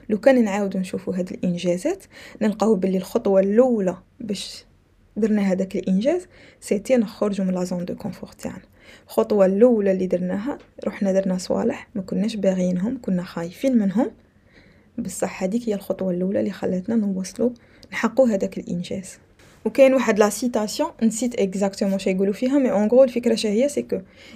لو 0.09 0.19
كان 0.21 0.45
نعاودو 0.45 0.79
نشوفو 0.79 1.11
هاد 1.11 1.33
الإنجازات 1.33 2.05
نلقاو 2.43 2.75
بلي 2.75 2.97
الخطوة 2.97 3.41
الأولى 3.41 3.97
باش 4.21 4.65
درنا 5.17 5.43
هذاك 5.43 5.77
الإنجاز 5.77 6.27
c'était 6.61 6.97
نخرجوا 6.97 7.45
من 7.47 7.55
la 7.55 7.65
zone 7.65 7.85
de 7.85 7.95
confort 7.95 8.29
تاعنا. 8.29 8.63
الخطوة 9.07 9.47
الأولى 9.47 9.93
اللي 9.93 10.07
درناها 10.07 10.59
رحنا 10.87 11.13
درنا 11.13 11.39
صوالح 11.39 11.89
ما 11.95 12.03
كناش 12.03 12.37
باغيينهم 12.37 12.99
كنا 13.03 13.23
خايفين 13.23 13.79
منهم. 13.79 14.11
بصح 14.99 15.43
هذيك 15.43 15.69
هي 15.69 15.75
الخطوة 15.75 16.11
الأولى 16.11 16.41
اللي 16.41 16.51
خلاتنا 16.51 16.97
نوصلوا 16.97 17.51
نحققوا 17.93 18.29
هذاك 18.29 18.59
الإنجاز. 18.59 19.19
وكاين 19.69 19.95
واحد 19.95 20.19
la 20.19 20.31
citation 20.31 20.91
نسيت 21.03 21.35
exactement 21.35 21.99
شي 21.99 22.11
يقولوا 22.11 22.33
فيها 22.33 22.59
mais 22.59 22.73
en 22.73 22.89
gros 22.89 23.05
الفكرة 23.05 23.37
هي؟ 23.45 23.69
c'est 23.69 23.87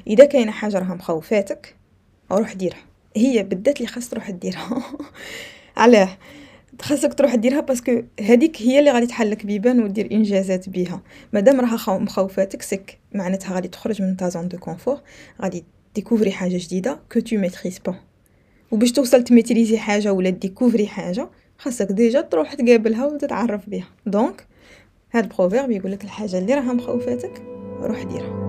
إذا 0.06 0.24
كاينة 0.24 0.52
حاجة 0.52 0.78
راها 0.78 0.94
مخوفاتك 0.94 1.76
روح 2.32 2.52
ديرها. 2.52 2.80
هي 3.16 3.42
بالذات 3.42 3.76
اللي 3.76 3.88
خاص 3.88 4.08
تروح 4.08 4.30
ديرها 4.30 4.82
علاه. 5.76 6.18
خاصك 6.82 7.14
تروح 7.14 7.34
ديرها 7.34 7.60
parce 7.60 7.86
que 7.87 8.02
هذيك 8.20 8.62
هي 8.62 8.78
اللي 8.78 8.90
غادي 8.90 9.06
تحلك 9.06 9.46
بيبان 9.46 9.82
ودير 9.82 10.12
إنجازات 10.12 10.68
بيها. 10.68 11.02
مادام 11.32 11.60
راها 11.60 11.98
مخوفاتك 11.98 12.62
c'est 12.62 12.85
que 12.85 12.98
معناتها 13.14 13.54
غادي 13.54 13.68
تخرج 13.68 14.02
من 14.02 14.16
ta 14.16 14.28
zone 14.28 14.48
de 14.48 14.58
confort 14.58 15.00
غادي 15.42 15.64
découvrir 15.94 16.30
حاجة 16.30 16.56
جديدة 16.56 17.00
que 17.12 17.20
tu 17.20 17.36
maîtrises 17.36 17.78
pas 17.78 17.94
وباش 18.70 18.92
توصل 18.92 19.24
ت 19.24 19.30
maîtriser 19.30 19.78
حاجة 19.78 20.12
ولا 20.12 20.30
découvrir 20.30 20.86
حاجة 20.86 21.28
خاصك 21.58 21.92
déjà 21.92 22.20
تروح 22.20 22.54
تقابلها 22.54 23.06
وتتعرف 23.06 23.68
بها. 23.68 23.88
donc 24.06 24.46
هاد 25.14 25.28
proverbe 25.28 25.70
يقولك 25.70 26.04
الحاجة 26.04 26.38
اللي 26.38 26.54
راها 26.54 26.72
مخوفاتك 26.72 27.42
روح 27.80 28.02
ديرها. 28.02 28.42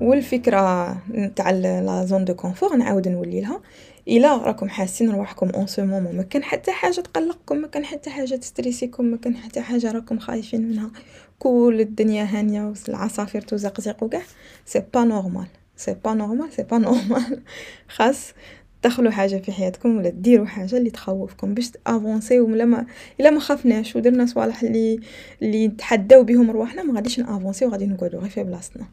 والفكرة 0.00 0.92
تاع 1.36 1.50
la 1.50 2.04
zone 2.04 2.24
de 2.24 2.34
confort 2.34 2.76
نعاود 2.76 3.08
نولي 3.08 3.40
لها. 3.40 3.60
إلا 4.08 4.36
راكم 4.36 4.68
حاسين 4.68 5.10
رواحكم 5.10 5.50
en 5.50 5.66
ce 5.66 5.84
moment 5.84 6.16
ما 6.16 6.22
كان 6.22 6.42
حتى 6.42 6.72
حاجة 6.72 7.00
تقلقكم 7.00 7.56
ما 7.56 7.66
كان 7.66 7.84
حتى 7.84 8.10
حاجة 8.10 8.34
ت 8.34 8.40
stresser 8.40 8.91
كم 8.91 9.04
ما 9.04 9.16
كان 9.16 9.36
حتى 9.36 9.60
حاجة 9.60 9.92
راكم 9.92 10.18
خايفين 10.18 10.68
منها. 10.68 10.90
كل 11.38 11.76
الدنيا 11.80 12.24
هانية 12.24 12.72
والعصافير 12.88 13.40
تزقزق 13.40 14.02
وكاع. 14.02 14.22
c'est 14.64 14.82
pas 14.94 15.04
normal 15.04 15.46
c'est 15.76 15.94
pas 16.04 16.14
normal 16.14 16.52
c'est 16.52 16.62
pas 16.62 16.78
normal 16.78 17.42
خاص 17.88 18.32
تدخلوا 18.82 19.10
حاجة 19.10 19.36
في 19.36 19.52
حياتكم 19.52 19.96
ولا 19.96 20.08
ديروا 20.08 20.46
حاجة 20.46 20.76
اللي 20.76 20.90
تخوفكم 20.90 21.54
باش 21.54 21.70
avancer 21.86 22.37
و 22.37 22.44
ولا 22.46 22.64
ما 22.64 22.86
إلا 23.20 23.30
ما 23.30 23.40
خفناش 23.40 23.96
ودرنا 23.96 24.26
صوالح 24.26 24.62
اللي 24.62 25.00
اللي 25.42 25.68
نتحداو 25.68 26.22
بهم 26.22 26.50
رواحنا 26.50 26.82
ما 26.82 26.94
غاديش 26.94 27.20
ن 27.20 27.25
avancer 27.25 27.63
و 27.63 27.68
غادي 27.68 27.86
نقعدوا 27.86 28.20
غير 28.20 28.30
في 28.30 28.44
بلاصتنا. 28.44 28.86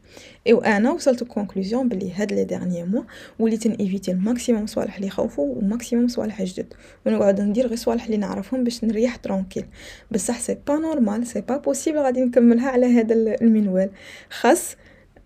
ايو 0.46 0.60
أنا 0.60 0.92
وصلت 0.92 1.24
conclusion 1.24 1.88
بلي 1.88 2.12
هاد 2.12 2.32
les 2.32 2.44
derniers 2.44 2.84
mois 2.84 3.04
وليت 3.38 3.66
ن 3.66 3.72
éviter 3.72 4.10
ال 4.10 4.17
maximum 4.17 4.66
صوالح 4.66 4.94
اللي 4.94 5.06
يخوفوا 5.06 5.54
و 5.56 5.62
maximum 5.62 6.08
صوالح 6.08 6.42
جدد. 6.42 6.74
ونقعد 7.06 7.40
ندير 7.40 7.66
غير 7.66 7.76
صوالح 7.76 8.04
اللي 8.04 8.16
نعرفهم 8.16 8.64
باش 8.64 8.84
نريح 8.84 9.16
tranquille 9.16 9.64
بصح 10.10 10.40
c'est 10.40 10.56
pas 10.66 10.74
normal 10.74 11.26
c'est 11.26 11.40
pas 11.40 11.56
possible 11.56 11.98
غادي 11.98 12.20
نكملها 12.20 12.70
على 12.70 12.86
هذا 12.86 13.14
المنوال. 13.14 13.90
خاص 14.30 14.76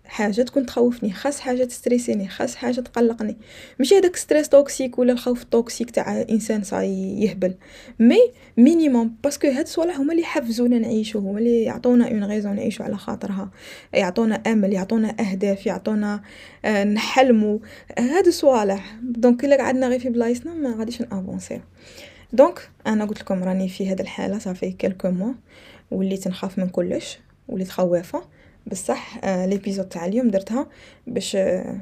حاجة 0.09 0.41
تكون 0.41 0.65
تخوفني 0.65 1.13
خاص 1.13 1.39
حاجة 1.39 1.63
ت 1.63 1.69
stresser 1.69 2.15
ني 2.15 2.27
خاص 2.27 2.55
حاجة 2.55 2.81
تقلقني. 2.81 3.37
ماشي 3.79 3.97
هذاك 3.97 4.15
stress 4.15 4.49
toxique 4.49 4.99
ولا 4.99 5.13
الخوف 5.13 5.43
toxique 5.43 5.91
تاع 5.91 6.21
إنسان 6.29 6.63
صاي 6.63 7.21
يهبل. 7.21 7.53
mais 7.99 8.17
minimum 8.57 9.15
parce 9.23 9.38
que 9.38 9.47
هاد 9.47 9.59
الصوالح 9.59 9.99
هما 9.99 10.11
اللي 10.11 10.23
يحفزونا 10.23 10.79
نعيشو 10.79 11.19
هما 11.19 11.39
اللي 11.39 11.63
يعطونا 11.63 12.07
une 12.07 12.23
raison 12.23 12.55
نعيشو 12.55 12.83
على 12.83 12.97
خاطرها. 12.97 13.51
يعطونا 13.93 14.35
أمل 14.35 14.73
يعطونا 14.73 15.15
أهداف 15.19 15.65
يعطونا 15.65 16.21
آه 16.65 16.83
نحلمو. 16.83 17.61
هاد 17.99 18.27
الصوالح 18.27 18.95
donc 19.03 19.45
إلا 19.45 19.57
قعدنا 19.57 19.87
غير 19.87 19.99
في 19.99 20.09
بلايصنا 20.09 20.53
ما 20.53 20.75
غاديش 20.79 21.01
ن 21.01 21.08
avancer 21.08 21.59
و 22.33 22.40
donc 22.40 22.69
أنا 22.87 23.05
قلت 23.05 23.21
لكم 23.21 23.43
راني 23.43 23.69
في 23.69 23.91
هاد 23.91 23.99
الحالة 23.99 24.39
ça 24.39 24.50
fait 24.50 24.71
quelques 24.71 25.11
mois 25.11 25.35
وليت 25.91 26.27
نخاف 26.27 26.59
من 26.59 26.69
كلش 26.69 27.19
وليت 27.47 27.69
خوافة. 27.69 28.38
بصح 28.71 29.17
آه 29.23 29.45
l'épisode 29.45 29.89
تاع 29.89 30.05
اليوم 30.05 30.27
درتها 30.27 30.67
باش 31.07 31.35
آه 31.35 31.75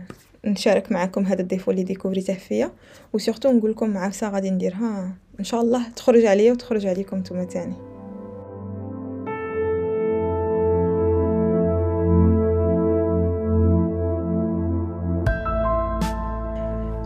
نشارك 0.46 0.92
معكم 0.92 1.26
هذا 1.26 1.42
ال 1.42 1.46
défaut 1.46 1.72
اللي 1.72 1.84
découvrir 1.84 2.24
ته 2.24 2.34
فيا. 2.34 2.72
و 3.14 3.18
surtout 3.18 3.52
نقول 3.52 3.72
لكم 3.72 3.98
عفسه 3.98 4.30
غادي 4.30 4.50
نديرها. 4.50 5.14
إن 5.40 5.44
شاء 5.44 5.62
الله 5.62 5.90
تخرج 5.90 6.26
عليا 6.26 6.52
وتخرج 6.52 6.86
عليكم 6.86 7.18
نتوما 7.18 7.44
تاني. 7.44 7.76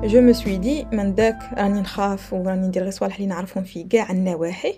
je 0.03 0.21
me 0.21 0.33
suis 0.33 0.57
dit 0.57 0.85
من 0.93 1.15
داك 1.15 1.39
راني 1.57 1.81
نخاف 1.81 2.33
وراني 2.33 2.67
ندير 2.67 2.83
غير 2.83 2.91
صوالح 2.91 3.15
اللي 3.15 3.27
نعرفهم 3.27 3.63
في 3.63 3.83
كاع 3.83 4.11
النواحي. 4.11 4.73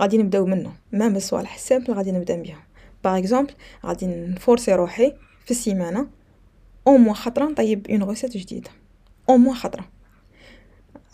غادي 0.00 0.18
نبداو 0.18 0.46
منه. 0.46 0.72
même 0.92 1.16
الصوالح 1.16 1.54
ال 1.54 1.59
simples 1.59 1.92
غادي 1.92 2.12
نبدا 2.12 2.42
بهم 2.42 2.58
par 3.04 3.18
exemple 3.18 3.52
غادي 3.86 4.06
ن 4.06 4.16
forcer 4.16 4.74
روحي 4.74 5.12
في 5.44 5.50
السيمانة. 5.50 6.06
au 6.86 6.96
moins 6.96 7.14
خطرة 7.14 7.44
نطيب 7.44 7.86
une 7.90 8.02
recette 8.02 8.36
جديدة. 8.36 8.70
أو 9.28 9.36
موا 9.36 9.54
خطرة. 9.54 9.84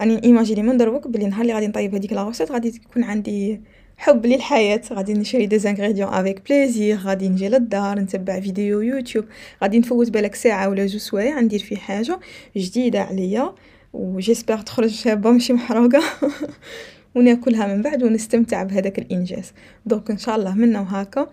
راني 0.01 0.25
imaginer 0.25 0.63
من 0.63 0.77
دروك 0.77 1.09
بلي 1.09 1.27
نهار 1.27 1.43
اللي 1.43 1.55
غادي 1.55 1.67
نطيب 1.67 1.95
هذيك 1.95 2.13
la 2.13 2.23
recette 2.23 2.53
غادي 2.53 2.71
تكون 2.71 3.05
عندي 3.05 3.61
حب 3.97 4.27
للحياة. 4.27 4.81
غادي 4.93 5.13
نشري 5.13 5.47
des 5.47 5.59
ingrédients 5.59 6.09
avec 6.09 6.49
plaisir 6.49 6.97
غادي 6.97 7.29
نجي 7.29 7.49
للدار 7.49 7.99
نتبع 7.99 8.41
فيديو 8.41 8.81
يوتيوب. 8.81 9.25
غادي 9.63 9.79
نفوت 9.79 10.11
بالك 10.11 10.35
ساعة 10.35 10.69
ولا 10.69 10.87
جوج 10.87 11.01
سوايع 11.01 11.41
ندير 11.41 11.61
فيه 11.61 11.77
حاجة 11.77 12.21
جديدة 12.57 13.03
عليا. 13.03 13.55
و 13.93 14.00
j'espère 14.00 14.59
تخرج 14.59 14.91
شابة 14.91 15.31
ماشي 15.31 15.53
محروقة. 15.53 16.03
وناكلها 17.15 17.75
من 17.75 17.83
بعد 17.83 18.03
ونستمتع 18.03 18.63
بهذاك 18.63 18.99
الإنجاز. 18.99 19.53
donc 19.87 20.11
إن 20.11 20.19
شاء 20.19 20.37
الله 20.37 20.55
منا 20.55 20.81
وهاكا 20.81 21.27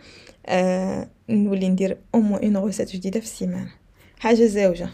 آه 0.47 1.09
نولي 1.29 1.69
ندير 1.69 1.97
au 2.15 2.22
moins 2.22 2.37
une 2.37 2.57
recette 2.57 2.91
جديدة 2.95 3.19
في 3.19 3.25
السيمانة. 3.25 3.71
حاجة 4.19 4.45
زوجه 4.45 4.89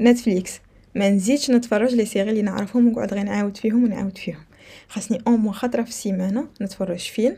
Netflix. 0.00 0.60
ما 0.94 1.10
نزيدش 1.10 1.50
نتفرج 1.50 1.94
les 1.94 2.04
séries 2.04 2.30
اللي 2.30 2.42
نعرفهم 2.42 2.88
ونقعد 2.88 3.14
غير 3.14 3.24
نعاود 3.24 3.56
فيهم 3.56 3.84
ونعاود 3.84 4.18
فيهم. 4.18 4.44
خاصني 4.88 5.22
au 5.26 5.33
moins 5.33 5.52
خطرة 5.52 5.82
في 5.82 5.88
السيمانة. 5.88 6.48
نتفرج 6.62 6.98
فيلم 6.98 7.36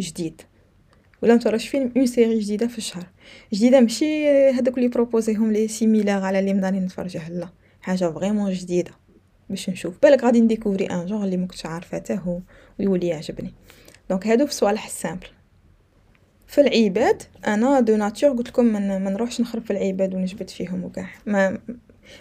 جديد. 0.00 0.42
ولا 1.22 1.34
نتفرج 1.34 1.60
فيلم 1.60 1.92
une 1.96 2.06
série 2.06 2.38
جديدة 2.38 2.66
في 2.66 2.78
الشهر. 2.78 3.06
جديدة 3.52 3.80
ماشي 3.80 4.28
هذوك 4.28 4.78
اللي 4.78 4.88
بروبوزيهم 4.88 5.52
les 5.52 5.68
similaires 5.68 6.22
على 6.22 6.38
اللي 6.38 6.54
مداني 6.54 6.80
نتفرجه. 6.80 7.28
لا. 7.28 7.48
حاجة 7.80 8.10
vraiment 8.10 8.52
جديدة. 8.52 8.90
باش 9.50 9.70
نشوف. 9.70 9.94
بالك 10.02 10.24
غادي 10.24 10.40
ن 10.40 10.45
découvrir 10.45 10.86
un 10.86 11.06
genre 11.06 11.24
اللي 11.24 11.36
مكنتش 11.36 11.66
عارفة 11.66 11.96
حتى 11.96 12.18
هو 12.22 12.40
ويولي 12.78 13.06
يعجبني. 13.06 13.54
donc 14.10 14.26
هادو 14.26 14.46
في 14.46 14.54
صوالح 14.54 14.86
ال 14.86 14.90
simples. 14.90 15.26
في 16.52 16.60
العباد 16.60 17.22
أنا 17.46 17.80
de 17.80 17.96
nature 17.96 18.30
قلت 18.30 18.48
لكم 18.48 18.64
من 18.64 19.04
ما 19.04 19.10
نروحش 19.10 19.40
نخرب 19.40 19.64
في 19.64 19.70
العباد 19.70 20.14
ونجبد 20.14 20.50
فيهم 20.50 20.84
وكاع. 20.84 21.08
ما 21.26 21.58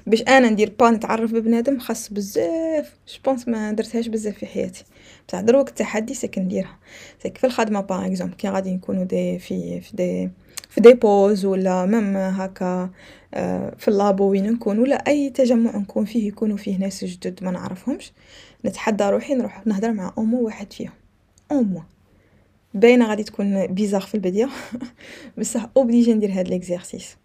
باش 0.08 0.22
أنا 0.22 0.50
ندير 0.50 0.74
pas 0.80 0.90
نتعرف 0.89 1.32
ببنادم 1.32 1.80
خاص 1.80 2.13
بزاف. 2.13 2.96
je 3.16 3.25
pense 3.25 3.48
ما 3.48 3.72
درتهاش 3.72 4.08
بزاف 4.08 4.38
في 4.38 4.46
حياتي. 4.46 4.84
بصح 5.28 5.41
دروك 5.41 5.70
التحدي 5.70 6.13
c'est 6.14 6.30
que 6.30 6.40
نديرها. 6.39 6.80
c'est 7.24 7.32
que 7.32 7.38
في 7.38 7.48
الخدمة 7.48 7.82
par 7.82 8.06
exemple 8.06 8.34
كي 8.34 8.50
غادي 8.50 8.72
نكونوا 8.72 9.04
دي 9.04 9.39
في 9.39 9.82
في 9.82 9.96
دي 9.96 10.30
في 10.70 10.82
des 10.82 10.94
pauses 10.94 11.46
ولا 11.46 11.86
même 11.86 12.18
هكا 12.17 12.89
في 13.78 13.88
ال 13.88 13.96
labo 13.96 14.30
وين 14.30 14.52
نكون 14.52 14.80
ولا 14.80 14.96
أي 14.96 15.30
تجمع 15.30 15.78
نكون 15.78 16.06
فيه 16.06 16.28
يكونوا 16.28 16.58
فيه 16.58 16.78
ناس 16.78 17.06
جدد 17.06 17.44
ما 17.44 17.52
نعرفهمش. 17.52 18.12
نتحدى 18.65 19.04
روحي 19.04 19.36
نروح 19.36 19.67
نهضر 19.67 19.91
مع 19.91 20.13
اومو 20.17 20.41
واحد 20.41 20.74
فيهم. 20.74 20.94
اومو 21.52 21.82
باينة 22.74 23.10
غادي 23.10 23.24
تكون 23.24 23.68
bizarre 23.68 24.02
في 24.02 24.16
البداية. 24.16 24.50
بصح 25.38 25.70
obligé 25.78 26.14
ندير 26.14 26.32
هاد 26.32 26.48
l'exercice 26.48 27.18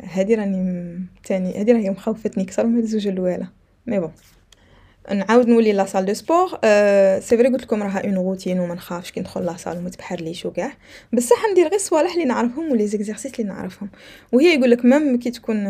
هادي 0.00 0.34
راني 0.34 1.00
تاني 1.24 1.60
هادي 1.60 1.72
راهي 1.72 1.90
مخوفتني 1.90 2.44
أكثر 2.44 2.66
من 2.66 2.78
الزوج 2.78 3.06
الأولى. 3.06 3.48
mais 3.86 4.00
bon 4.00 4.12
نعاود 5.14 5.48
نولي 5.48 5.72
la 5.72 5.84
salle 5.84 6.04
de 6.04 6.14
sport 6.14 6.48
c'est 7.20 7.36
vrai 7.36 7.48
قلت 7.48 7.62
لكم 7.62 7.82
راها 7.82 8.06
une 8.06 8.14
routine 8.14 8.60
وما 8.60 8.74
نخافش 8.74 9.10
كي 9.10 9.20
ندخل 9.20 9.44
la 9.44 9.56
salle 9.56 9.78
وما 9.78 9.90
تبحرليش 9.90 10.46
وكاع 10.46 10.72
بصح 11.12 11.36
ندير 11.52 11.64
غير 11.64 11.74
الصوالح 11.74 12.12
اللي 12.12 12.24
نعرفهم 12.24 12.72
و 12.72 12.86
les 12.86 12.99
exercices 12.99 13.40
اللي 13.40 13.52
نعرفهم. 13.52 13.88
وهي 14.32 14.54
يقول 14.54 14.70
لك 14.70 14.84
même 14.84 15.18
كي 15.18 15.30
تكون 15.30 15.64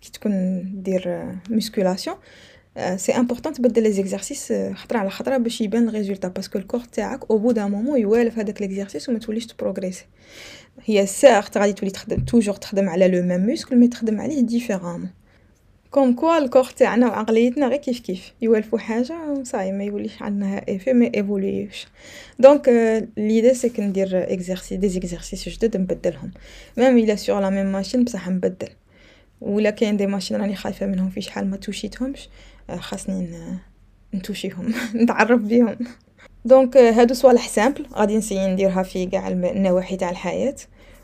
كي 0.00 0.10
تكون 0.12 0.62
دير 0.82 1.26
musculation 1.50 2.16
c'est 2.96 3.12
important 3.12 3.52
تبدل 3.52 3.82
les 3.82 3.92
exercices 3.92 4.52
خطرة 4.74 4.98
على 4.98 5.10
خطرة 5.10 5.36
باش 5.36 5.60
يبان 5.60 5.88
ال 5.88 5.92
résultat 5.92 6.28
parce 6.28 6.47
que 6.47 6.58
ال 6.58 6.62
corps 6.62 6.80
تاعك 6.80 7.30
au 7.30 7.38
bout 7.38 7.52
d'un 7.52 7.70
moment 7.70 8.00
يوالف 8.00 8.38
هذاك 8.38 8.62
l'exercice 8.62 9.08
وما 9.08 9.18
توليش 9.18 9.46
ت 9.46 9.51
progresser 9.51 10.04
هي 10.84 11.06
سيغت 11.06 11.58
غادي 11.58 11.72
تولي 11.72 11.90
تخدم 11.90 12.24
toujours 12.24 12.54
تخدم 12.54 12.88
على 12.88 13.08
le 13.08 13.22
même 13.22 13.46
muscle 13.46 13.76
mais 13.76 13.88
تخدم 13.88 14.20
عليه 14.20 14.40
différemment 14.40 15.10
comme 15.90 16.14
quoi 16.14 16.38
ال 16.38 16.42
corps 16.42 16.64
تاعنا 16.64 17.06
وعقليتنا 17.06 17.68
غير 17.68 17.76
كيف 17.76 18.00
كيف. 18.00 18.32
يوالفو 18.42 18.78
حاجة 18.78 19.30
وصاي 19.30 19.72
ما 19.72 19.84
يوليش 19.84 20.22
عندنا 20.22 20.68
ايفي 20.68 20.92
ما 20.92 21.10
ايفوليوش 21.14 21.86
donc 22.38 22.68
l'idée 23.16 23.54
c'est 23.54 23.72
ندير 23.78 24.32
exercice 24.32 24.78
des 24.78 24.88
exercices 24.88 25.48
جدد 25.48 25.76
نبدلهم. 25.76 26.30
même 26.76 26.98
إلا 26.98 27.16
sur 27.16 27.40
la 27.40 27.50
même 27.50 27.72
machine 27.72 28.04
بصح 28.04 28.28
نبدل. 28.28 28.68
ولا 29.40 29.70
كاين 29.70 29.96
des 29.96 30.06
machines 30.06 30.36
راني 30.36 30.56
خايفة 30.56 30.86
منهم. 30.86 31.10
في 31.10 31.20
شحال 31.20 31.50
ما 31.50 31.56
توشيتهمش 31.56 32.28
خاصني 32.80 33.38
نتوشيهم 34.14 34.74
نتعرف 35.02 35.40
بيهم. 35.40 35.76
donc 36.44 36.76
هادو 36.76 37.14
صوالح 37.14 37.48
simples 37.48 37.86
غادي 37.94 38.16
ن 38.16 38.20
essayer 38.20 38.46
نديرها 38.52 38.82
في 38.82 39.06
كاع 39.06 39.28
النواحي 39.28 39.96
تاع 39.96 40.10
الحياة. 40.10 40.56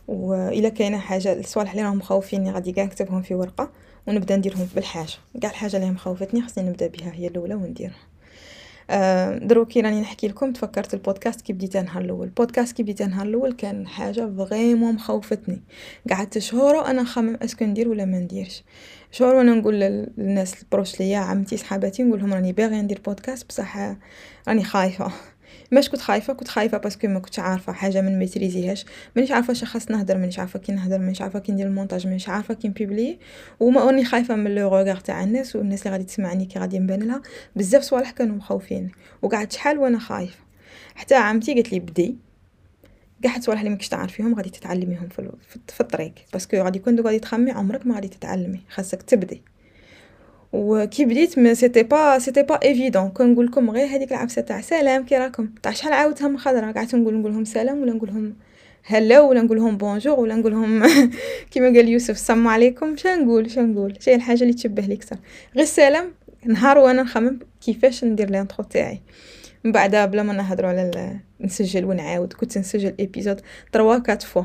وإلا 0.08 0.68
كاينة 0.68 0.98
حاجة 0.98 1.32
الصوالح 1.32 1.70
اللي 1.70 1.82
راهم 1.82 1.96
مخوفيني 1.96 2.50
غادي 2.52 2.72
كاع 2.72 2.84
نكتبهم 2.84 3.22
في 3.22 3.34
ورقة 3.34 3.70
ونبدا 4.06 4.36
نديرهم 4.36 4.68
بالحاجة. 4.74 5.12
كاع 5.42 5.50
الحاجة 5.50 5.76
اللي 5.76 5.90
مخوفتني 5.90 6.42
خصني 6.42 6.68
نبدا 6.70 6.86
بها 6.86 7.12
هي 7.14 7.26
الأولى 7.26 7.54
ونديرها. 7.54 7.92
آه 7.92 8.17
دروكي 9.42 9.80
راني 9.80 10.00
نحكي 10.00 10.28
لكم 10.28 10.52
تفكرت 10.52 10.94
البودكاست 10.94 11.40
كي 11.40 11.52
بديت 11.52 11.76
النهار 11.76 12.02
الأول. 12.02 12.26
البودكاست 12.26 12.76
كي 12.76 12.82
بديت 12.82 13.00
النهار 13.00 13.26
الأول 13.26 13.52
كان 13.52 13.86
حاجة 13.86 14.30
vraiment 14.36 14.94
مخوفتني. 14.94 15.62
قعدت 16.10 16.38
شهور 16.38 16.74
وأنا 16.74 17.04
خمم 17.04 17.38
est-ce 17.42 17.57
que 17.57 17.64
ندير 17.64 17.88
ولا 17.88 18.04
ما 18.04 18.18
نديرش. 18.18 18.64
شهور 19.10 19.34
وأنا 19.34 19.54
نقول 19.54 19.74
للناس 19.80 20.62
ال 20.62 20.67
proches 20.67 21.00
ليا 21.00 21.18
عمتي 21.18 21.56
صحاباتي 21.56 22.02
نقول 22.02 22.20
لهم 22.20 22.34
راني 22.34 22.52
باغيه 22.52 22.80
ندير 22.80 23.00
بودكاست 23.06 23.48
بصح 23.48 23.96
راني 24.48 24.64
خايفة. 24.64 25.12
ماش 25.70 25.88
كنت 25.88 26.00
خايفة 26.00 26.32
كنت 26.32 26.48
خايفة 26.48 26.78
parce 26.78 26.97
que 26.97 27.08
ما 27.08 27.18
كنتش 27.18 27.38
عارفة 27.38 27.72
حاجة 27.72 28.00
من 28.00 28.18
ميتريزيهاش. 28.18 28.84
مانيش 29.16 29.30
عارفة 29.30 29.52
اش 29.52 29.64
خاص 29.64 29.90
نهضر 29.90 30.18
مانيش 30.18 30.38
عارفة 30.38 30.58
كي 30.58 30.72
نهضر 30.72 30.98
مانيش 30.98 31.22
عارفة 31.22 31.38
كي 31.38 31.52
ندير 31.52 31.66
المونتاج 31.66 32.06
مانيش 32.06 32.28
عارفة 32.28 32.54
كي 32.54 32.68
ن 32.68 32.74
publier 32.75 33.18
وما 33.60 33.84
راني 33.84 34.04
خايفة 34.04 34.36
من 34.36 34.54
le 34.54 34.68
regard 34.68 34.96
تاع 34.96 35.24
الناس 35.24 35.56
والناس 35.56 35.80
اللي 35.82 35.92
غادي 35.92 36.04
تسمعني 36.04 36.46
كي 36.46 36.58
غادي 36.58 36.78
نبان 36.78 37.02
لها. 37.02 37.22
بزاف 37.56 37.82
صوالح 37.82 38.10
كانوا 38.10 38.36
مخوفين. 38.36 38.90
وقعدت 39.22 39.52
شحال 39.52 39.78
وأنا 39.78 39.98
خايفة. 39.98 40.38
حتى 40.94 41.14
عمتي 41.14 41.54
قالت 41.54 41.72
لي 41.72 41.80
بدي. 41.80 42.16
كاع 43.22 43.36
الصوالح 43.36 43.60
اللي 43.60 43.70
ماكش 43.70 43.88
تعرفيهم 43.88 44.34
غادي 44.34 44.50
تتعلميهم 44.50 45.08
في 45.68 45.80
الطريق. 45.80 46.12
parce 46.32 46.47
que 46.47 46.56
غادي 46.56 46.78
يكون 46.78 46.96
دوك 46.96 47.06
غادي 47.06 47.18
تخمي 47.18 47.50
عمرك 47.50 47.86
ما 47.86 47.94
غادي 47.94 48.08
تتعلمي. 48.08 48.60
خاصك 48.70 49.02
تبدي. 49.02 49.42
وكي 50.52 51.04
بديت 51.04 51.38
ما 51.38 51.54
c'était 51.54 51.82
pas 51.82 52.18
c'était 52.18 52.42
pas 52.42 52.62
évident 52.62 53.08
كنقول 53.08 53.46
لكم 53.46 53.70
غير 53.70 53.86
هذيك 53.86 54.12
العفسه 54.12 54.42
تاع 54.42 54.60
سلام 54.60 55.04
كي 55.04 55.18
راكم؟ 55.18 55.48
تاع 55.62 55.72
شحال 55.72 55.92
عاودتها 55.92 56.28
من 56.28 56.38
خطرة 56.38 56.72
قعدت 56.72 56.94
نقول 56.94 57.14
نقول 57.14 57.32
لهم 57.32 57.44
سلام 57.44 57.82
ولا 57.82 57.92
نقول 57.92 58.08
لهم 58.08 58.34
هلا 58.84 59.20
ولا 59.20 59.42
نقول 59.42 59.56
لهم 59.56 59.76
bonjour 59.76 60.20
ولا 60.20 60.34
نقول 60.34 60.52
لهم 60.52 60.86
كيما 61.50 61.66
قال 61.66 61.88
يوسف 61.88 62.10
السلام 62.10 62.48
عليكم. 62.48 62.96
شنو 62.96 63.24
نقول؟ 63.24 63.50
شنو 63.50 63.66
نقول؟ 63.66 63.96
شي 64.00 64.14
الحاجة 64.14 64.42
اللي 64.42 64.54
تشبه 64.54 64.82
لي 64.82 64.94
أكثر 64.94 65.16
غير 65.54 65.62
السلام 65.62 66.12
نهار 66.46 66.78
وأنا 66.78 67.02
نخمم 67.02 67.38
كيفاش 67.60 68.04
ندير 68.04 68.30
l'intro 68.30 68.64
تاعي. 68.64 69.00
من 69.64 69.72
بعد 69.72 70.10
بلا 70.10 70.22
ما 70.22 70.32
نهضروا 70.32 70.70
على 70.70 71.16
نسجل 71.40 71.84
ونعاود. 71.84 72.32
كنت 72.32 72.58
نسجل 72.58 72.94
épisode 73.00 73.40
3 73.72 73.90
4 73.90 74.18
fois 74.18 74.42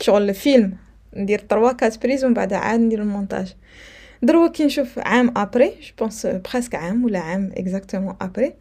شغل 0.00 0.34
فيلم 0.34 0.76
ندير 1.16 1.38
3 1.38 1.54
4 1.54 1.98
prises 2.02 2.24
ومن 2.24 2.34
بعد 2.34 2.52
عاد 2.52 2.80
ندير 2.80 3.02
المونتاج. 3.02 3.54
دروك 4.22 4.48
كي 4.48 4.64
نشوف 4.64 4.98
عام 4.98 5.32
après 5.36 5.68
je 5.68 5.92
pense 5.98 6.26
presque 6.26 6.74
عام 6.74 7.04
ولا 7.04 7.18
عام 7.18 7.50
exactement 7.56 8.16
après 8.20 8.54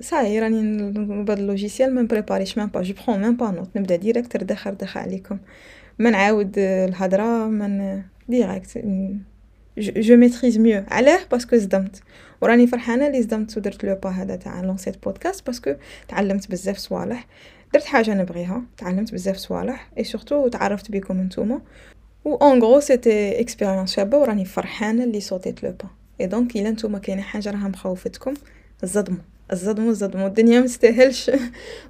صاي 0.00 0.38
راني 0.38 0.92
بهاد 0.92 1.38
ال 1.38 1.44
logiciel 1.44 1.94
ما 1.94 2.02
مبريباريش 2.02 2.58
même 2.58 2.66
pas 2.66 2.82
je 2.82 2.94
prends 3.06 3.20
même 3.20 3.36
pas 3.36 3.50
note 3.50 3.76
نبدا 3.76 3.96
direct 3.96 4.36
ردخ 4.36 4.66
ردخ 4.68 4.96
عليكم. 4.96 5.38
ما 5.98 6.10
نعاود 6.10 6.58
الهضرة 6.58 7.46
من 7.46 8.02
direct 8.28 8.78
je 9.78 10.16
maîtrise 10.16 10.58
mieux 10.58 10.84
علاه 10.88 11.20
parce 11.30 11.48
que 11.48 11.58
صدمت. 11.58 12.02
وراني 12.42 12.66
فرحانة 12.66 13.08
لي 13.08 13.22
صدمت 13.22 13.56
ودرت 13.56 13.84
le 13.84 13.94
pas 13.94 14.10
هذا 14.10 14.36
تاع 14.36 14.60
لونسيت 14.60 15.04
بودكاست 15.04 15.46
parce 15.46 15.63
que 15.63 15.74
تعلمت 16.08 16.50
بزاف 16.50 16.78
صوالح. 16.78 17.26
درت 17.74 17.84
حاجة 17.84 18.14
نبغيها 18.14 18.62
تعلمت 18.76 19.12
بزاف 19.12 19.36
صوالح 19.36 19.90
et 19.98 20.04
surtout 20.04 20.48
تعرفت 20.48 20.90
بكم 20.90 21.20
نتوما 21.20 21.60
و 22.24 22.34
en 22.34 22.62
gros 22.62 22.80
c'était 22.80 23.40
expérience 23.40 23.94
شابه 23.94 24.18
وراني 24.18 24.44
فرحانه 24.44 25.04
اللي 25.04 25.20
صوتيت 25.20 25.62
le 25.62 25.70
pas 25.70 25.88
et 26.20 26.26
donc 26.26 26.56
الا 26.56 26.70
نتوما 26.70 26.98
كاينة 26.98 27.22
حاجة 27.22 27.50
راها 27.50 27.68
مخوفتكم 27.68 28.34
الصدموا 28.82 29.18
الصدموا 29.52 29.90
الصدموا 29.90 30.26
الدنيا 30.26 30.60
مستاهلش 30.60 31.30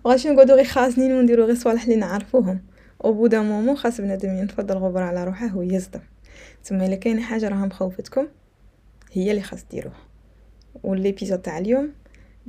مغاديش 0.05 0.27
نقعدو 0.27 0.55
غير 0.55 0.65
خازنين 0.65 1.13
ونديرو 1.13 1.45
غير 1.45 1.55
صوالح 1.55 1.83
اللي 1.83 1.97
نعرفوهم 1.97 2.61
au 3.05 3.13
bout 3.13 3.28
d'un 3.28 3.43
moment 3.43 3.77
خاص 3.77 4.01
بنادم 4.01 4.39
ينفض 4.39 4.71
الغبر 4.71 5.03
على 5.03 5.25
روحه 5.25 5.57
ويصدم 5.57 6.01
تما 6.65 6.87
الا 6.87 6.97
كاينة 6.97 7.23
حاجة 7.23 7.49
راها 7.49 7.67
مخوفتكم 7.67 8.27
هي 9.13 9.31
اللي 9.31 9.43
خاص 9.43 9.65
ديروها 9.71 10.01
و 10.85 10.90
l'épisode 10.90 11.43
تاع 11.43 11.59
اليوم 11.59 11.93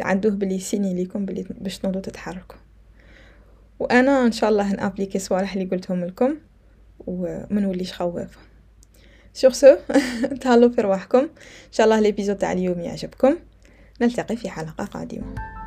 عندوه 0.02 0.32
بلي 0.32 0.60
سيني 0.60 0.94
ليكم 0.94 1.26
بلي 1.26 1.46
باش 1.62 1.78
تنوضو 1.78 2.00
تتحركوا 2.00 2.58
وأنا 3.80 4.26
ان 4.26 4.32
شاء 4.32 4.50
الله 4.50 4.72
ن 4.72 4.76
appliquer 4.76 5.20
صوالح 5.20 5.54
اللي 5.54 5.66
قلتهم 5.66 6.06
لكم 6.06 6.36
وما 7.08 7.62
نوليش 7.62 7.94
خوافه 7.94 8.40
sur 9.34 9.52
ce 9.52 9.76
تهلاو 10.42 10.70
في 10.70 10.82
رواحكم. 10.82 11.20
إن 11.20 11.72
شاء 11.72 11.86
الله 11.86 12.00
l'épisode 12.00 12.38
تاع 12.38 12.52
اليوم 12.52 12.80
يعجبكم. 12.80 13.38
نلتقي 14.02 14.36
في 14.36 14.50
حلقة 14.50 14.86
قادمة. 14.86 15.59